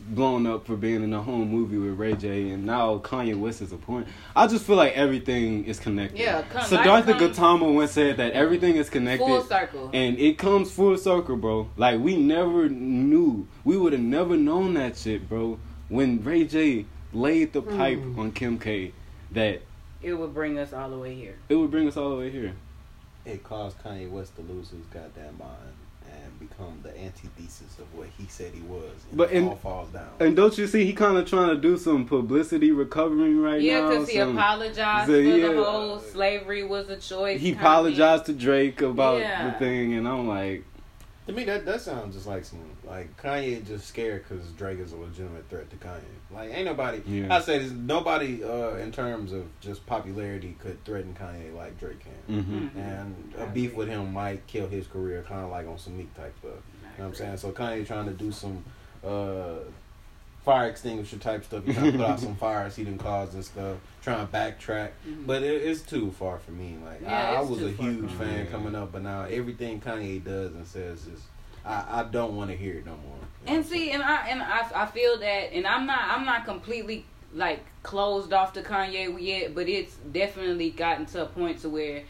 [0.09, 3.63] blown up for being in a home movie with Ray J and now Kanye West
[3.63, 4.07] is a point.
[4.37, 6.19] I just feel like everything is connected.
[6.19, 9.25] Yeah, con- Siddhartha life comes- Gautama once said that everything is connected.
[9.27, 9.91] Full circle.
[9.95, 11.69] And it comes full circle, bro.
[11.77, 15.59] Like we never knew, we would have never known that shit, bro.
[15.89, 18.93] When Ray J laid the pipe on Kim K,
[19.33, 19.63] that
[20.03, 21.37] it would bring us all the way here.
[21.49, 22.53] it would bring us all the way here.
[23.25, 25.75] It caused Kanye West to lose his goddamn mind
[26.11, 28.91] and become the antithesis of what he said he was.
[29.09, 30.09] And But it in- all falls down.
[30.21, 33.81] And don't you see, he kind of trying to do some publicity recovering right Yeah,
[33.83, 33.89] now.
[33.91, 35.49] because he some- apologized so, for yeah.
[35.53, 37.41] the whole slavery was a choice.
[37.41, 37.61] He comment.
[37.61, 39.51] apologized to Drake about Yeah.
[39.53, 40.65] the thing, and I'm like,
[41.27, 44.93] to me, that that sounds just like some like Kanye just scared because Drake is
[44.93, 46.01] a legitimate threat to Kanye.
[46.33, 47.01] Like, ain't nobody.
[47.07, 47.35] Yeah.
[47.35, 47.71] I say this.
[47.73, 52.43] Nobody, uh, in terms of just popularity, could threaten Kanye like Drake can.
[52.43, 52.77] hmm Mhm.
[52.77, 56.13] And a beef with him might kill his career, kind of like on some Meek
[56.15, 56.53] type stuff.
[56.53, 57.37] You know what I'm saying?
[57.39, 58.65] So Kanye trying to do some
[59.05, 59.57] uh,
[60.45, 61.65] fire extinguisher type stuff.
[61.65, 63.77] He trying to put out some fires he didn't cause and stuff.
[64.03, 65.27] Trying to backtrack, Mhm.
[65.27, 66.77] but it, it's too far for me.
[66.85, 68.31] Like Yeah, I, I was a huge for me.
[68.31, 71.21] fan coming up, but now everything Kanye does and says is
[71.65, 73.17] I, I don't want to hear it no more.
[73.47, 76.45] You And see, and I and I, I feel that, and I'm not I'm not
[76.45, 81.69] completely like closed off to Kanye yet, but it's definitely gotten to a point to
[81.69, 82.03] where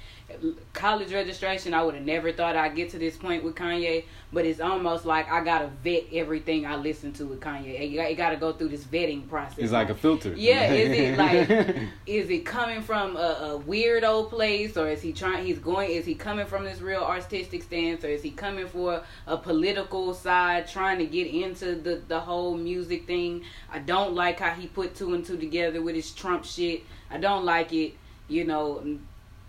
[0.73, 4.45] college registration, I would have never thought I'd get to this point with Kanye, but
[4.45, 7.91] it's almost like I gotta vet everything I listen to with Kanye.
[7.91, 9.59] You got, you got to go through this vetting process.
[9.59, 10.35] it's like a filter.
[10.37, 11.18] Yeah, is it
[11.70, 15.91] like is it coming from a, a weirdo place or is he trying he's going
[15.91, 20.14] is he coming from this real artistic stance or is he coming for a political
[20.14, 23.45] side trying to get into the the whole music thing?
[23.70, 26.83] I don't like how he put two and two together with his Trump shit.
[27.11, 27.95] I don't like it.
[28.29, 28.99] You know,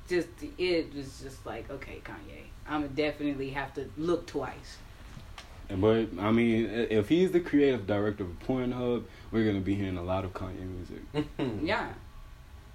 [0.10, 0.28] just
[0.58, 2.44] it was just like okay, Kanye.
[2.68, 4.78] I'm gonna definitely have to look twice.
[5.70, 10.04] But I mean, if he's the creative director of Pornhub, we're gonna be hearing a
[10.04, 11.28] lot of Kanye music.
[11.64, 11.90] Yeah.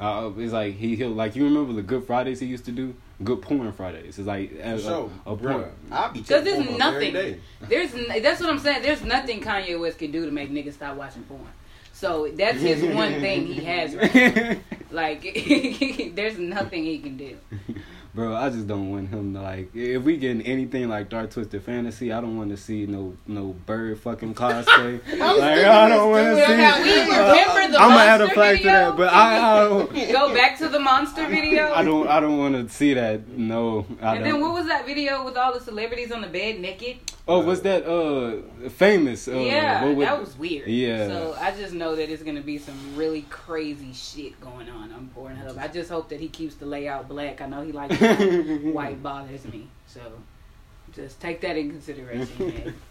[0.01, 2.95] Uh, it's like he he'll like you remember the Good Fridays he used to do,
[3.25, 4.17] Good Porn Fridays.
[4.19, 5.73] It's like a, So, a, a bruh, porn.
[5.91, 7.13] I'll be Because there's porn nothing.
[7.13, 7.41] day.
[7.63, 8.83] There's that's what I'm saying.
[8.83, 11.43] There's nothing Kanye West can do to make niggas stop watching porn.
[11.93, 13.95] So that's his one thing he has.
[13.97, 14.61] Right.
[14.91, 15.23] Like
[16.15, 17.37] there's nothing he can do.
[18.15, 19.77] Bro, I just don't want him to like.
[19.77, 23.55] If we getting anything like Dark Twisted Fantasy, I don't want to see no no
[23.67, 25.01] bird fucking cosplay.
[25.19, 26.57] like I don't want to see.
[26.57, 29.37] Now, we uh, remember the I'm gonna add a monster flag to that, but I,
[29.37, 29.95] I don't.
[30.13, 31.71] Go back to the monster video.
[31.73, 32.09] I don't.
[32.09, 33.29] I don't want to see that.
[33.29, 34.33] No, I And don't.
[34.33, 36.97] then what was that video with all the celebrities on the bed naked?
[37.29, 39.29] Oh, was that uh famous?
[39.29, 40.67] Uh, yeah, that was weird.
[40.69, 41.07] Yeah.
[41.07, 45.11] So I just know that it's gonna be some really crazy shit going on on
[45.17, 45.59] Pornhub.
[45.59, 47.41] I just hope that he keeps the layout black.
[47.41, 49.03] I know he likes white.
[49.03, 49.69] bothers me.
[49.87, 50.01] So
[50.93, 52.75] just take that in consideration, man.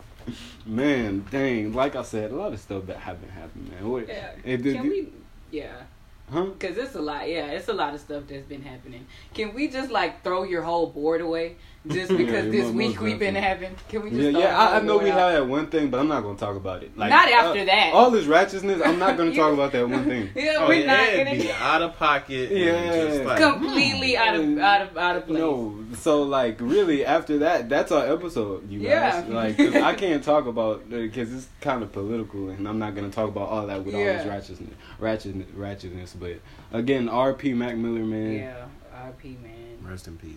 [0.65, 1.71] Man, dang!
[1.71, 3.89] Like I said, a lot of stuff that haven't happened, man.
[3.89, 4.31] What, Yeah.
[4.43, 5.07] it Can we?
[5.51, 5.83] Yeah.
[6.29, 6.47] Huh?
[6.59, 9.07] Cause it's a lot, yeah, it's a lot of stuff that's been happening.
[9.33, 11.55] Can we just like throw your whole board away
[11.89, 13.75] just Yeah, because this week we've been having?
[13.89, 14.21] Can we just?
[14.21, 14.57] Yeah, yeah.
[14.57, 15.17] I, I know we out?
[15.19, 16.97] have that one thing, but I'm not gonna talk about it.
[16.97, 17.91] Like Not after uh, that.
[17.93, 20.29] All this righteousness, I'm not gonna talk about that one thing.
[20.35, 22.51] Yeah, Oh, we're yeah, not gonna be out of pocket.
[22.51, 22.73] Yeah.
[22.73, 25.39] and just like, completely out of out of out of place.
[25.39, 28.87] No, so like really after that, that's our episode, you guys.
[28.87, 29.23] Yeah.
[29.37, 33.09] Like 'cause I can't talk about because it's kind of political, and I'm not gonna
[33.09, 36.13] talk about all that with all this righteousness, ratchetness, ratchetness.
[36.19, 36.39] But
[36.71, 37.53] again, R.P.
[37.53, 38.33] Mac Miller, man.
[38.33, 38.65] Yeah,
[39.03, 39.37] R.P.
[39.43, 39.53] Man,
[39.89, 40.33] Rest in peace.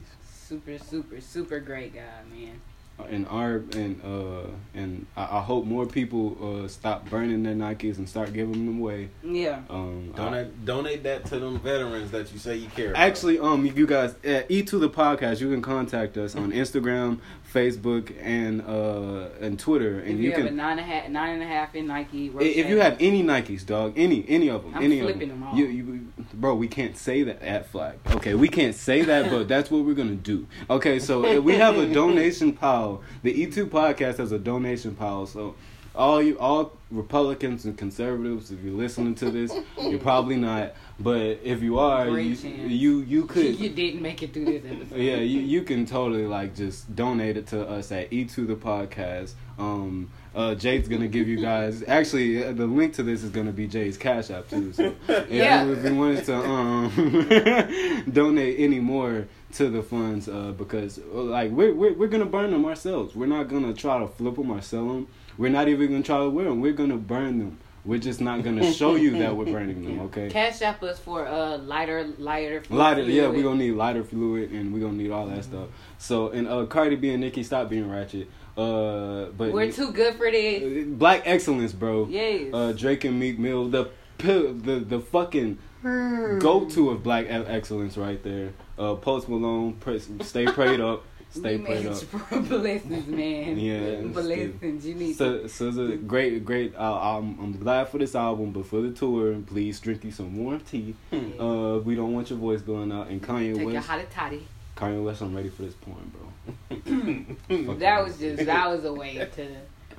[0.50, 2.00] Super super super great guy,
[2.34, 2.60] man.
[3.08, 6.24] and our and uh and I, I hope more people
[6.64, 9.08] uh stop burning their Nikes and start giving them away.
[9.22, 9.60] Yeah.
[9.70, 12.90] Um, I- Donate, donate that to them veterans that you say you care.
[12.90, 13.00] about.
[13.00, 16.50] Actually, um, if you guys at E to the podcast, you can contact us on
[16.52, 17.20] Instagram,
[17.52, 20.56] Facebook, and uh and Twitter, and you, you, have a can.
[20.56, 23.64] nine and a half, nine and a half in Nike, If you have any Nikes,
[23.64, 25.56] dog, any any of them, I'm any of them, them all.
[25.56, 27.98] You, you, bro, we can't say that at flag.
[28.12, 30.46] Okay, we can't say that, but that's what we're gonna do.
[30.68, 33.02] Okay, so if we have a donation pile.
[33.22, 35.54] The E2 podcast has a donation pile, so
[35.94, 38.50] all you all Republicans and conservatives.
[38.50, 40.74] If you're listening to this, you're probably not.
[41.02, 42.34] But if you are, you,
[42.66, 44.98] you you could you didn't make it through this episode.
[44.98, 48.54] yeah, you, you can totally like just donate it to us at E to the
[48.54, 49.32] podcast.
[49.58, 53.50] Um, uh, Jade's gonna give you guys actually uh, the link to this is gonna
[53.52, 54.72] be Jade's Cash App too.
[54.74, 55.64] So if, Yeah.
[55.64, 61.22] you, if you wanted to um donate any more to the funds, uh, because uh,
[61.22, 63.14] like we're, we're we're gonna burn them ourselves.
[63.16, 65.08] We're not gonna try to flip them or sell them.
[65.38, 66.60] We're not even gonna try to wear them.
[66.60, 67.58] We're gonna burn them.
[67.90, 70.00] We're just not gonna show you that we're burning them.
[70.10, 70.30] Okay.
[70.30, 72.62] Cash app us for uh lighter, lighter.
[72.70, 75.66] Lighter, yeah, we're gonna need lighter fluid and we're gonna need all that stuff.
[75.98, 78.30] So and uh Cardi B and Nicki stop being ratchet.
[78.56, 80.86] Uh but We're too good for this.
[80.86, 82.06] Black excellence, bro.
[82.08, 82.54] Yes.
[82.54, 88.22] Uh Drake and Meek Mill, the the the fucking go to of black excellence right
[88.22, 88.52] there.
[88.78, 91.02] Uh Post Malone, press, stay prayed up.
[91.30, 92.02] Stay made up.
[92.48, 93.56] blessings, man.
[93.58, 94.84] Yeah, blessings.
[94.86, 95.48] You need So, to.
[95.48, 96.74] so it's a great, great.
[96.74, 100.36] Uh, I'm, I'm glad for this album, but for the tour, please drink you some
[100.36, 100.94] warm tea.
[101.12, 103.08] Uh, we don't want your voice going out.
[103.08, 104.46] And Kanye Take West, hottie toddy.
[104.76, 107.74] Kanye West, I'm ready for this porn, bro.
[107.76, 109.46] That was just that was a way to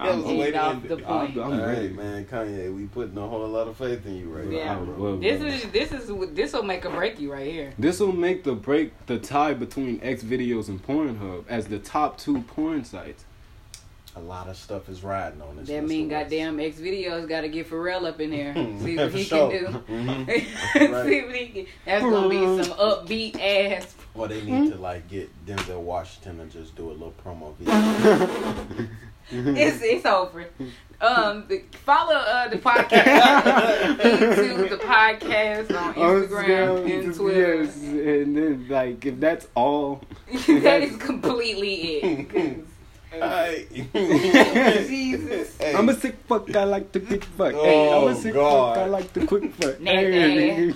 [0.01, 1.37] That was a way to off end the point.
[1.37, 1.89] I'm Hey ready.
[1.89, 4.73] man, Kanye, we putting a whole lot of faith in you right Yeah.
[4.73, 5.17] now, Well, bro.
[5.17, 5.49] This well.
[5.49, 7.73] is this is this will make a break you right here.
[7.77, 12.17] This will make the break the tie between X videos and Pornhub as the top
[12.17, 13.25] two porn sites.
[14.13, 15.67] A lot of stuff is riding on this.
[15.69, 15.87] That Mr.
[15.87, 18.53] mean goddamn X videos got to get Pharrell up in there.
[18.83, 19.49] See what he sure.
[19.51, 19.79] can do.
[19.87, 20.27] Mhm.
[20.27, 21.05] Right.
[21.07, 21.65] See what he can.
[21.85, 23.95] That's gonna be some upbeat ass.
[24.13, 28.89] Or they need to like get Denzel Washington and just do a little promo video.
[29.31, 30.45] It's it's over.
[30.99, 32.91] Um, the, follow uh the podcast,
[33.97, 37.63] YouTube, the podcast on Instagram, and Twitter.
[37.63, 40.03] Yes, and then like if that's all,
[40.47, 41.73] that is completely
[42.03, 42.29] it.
[42.29, 42.65] 'cause
[43.11, 43.67] Hey.
[44.87, 45.57] Jesus.
[45.57, 45.73] Hey.
[45.75, 46.55] I'm a sick fuck.
[46.55, 47.53] I like to quick fuck.
[47.55, 48.75] Oh, hey, I'm a sick God.
[48.75, 48.83] fuck.
[48.85, 49.79] I like to quick fuck.
[49.81, 50.69] Nathan.
[50.69, 50.73] Hey.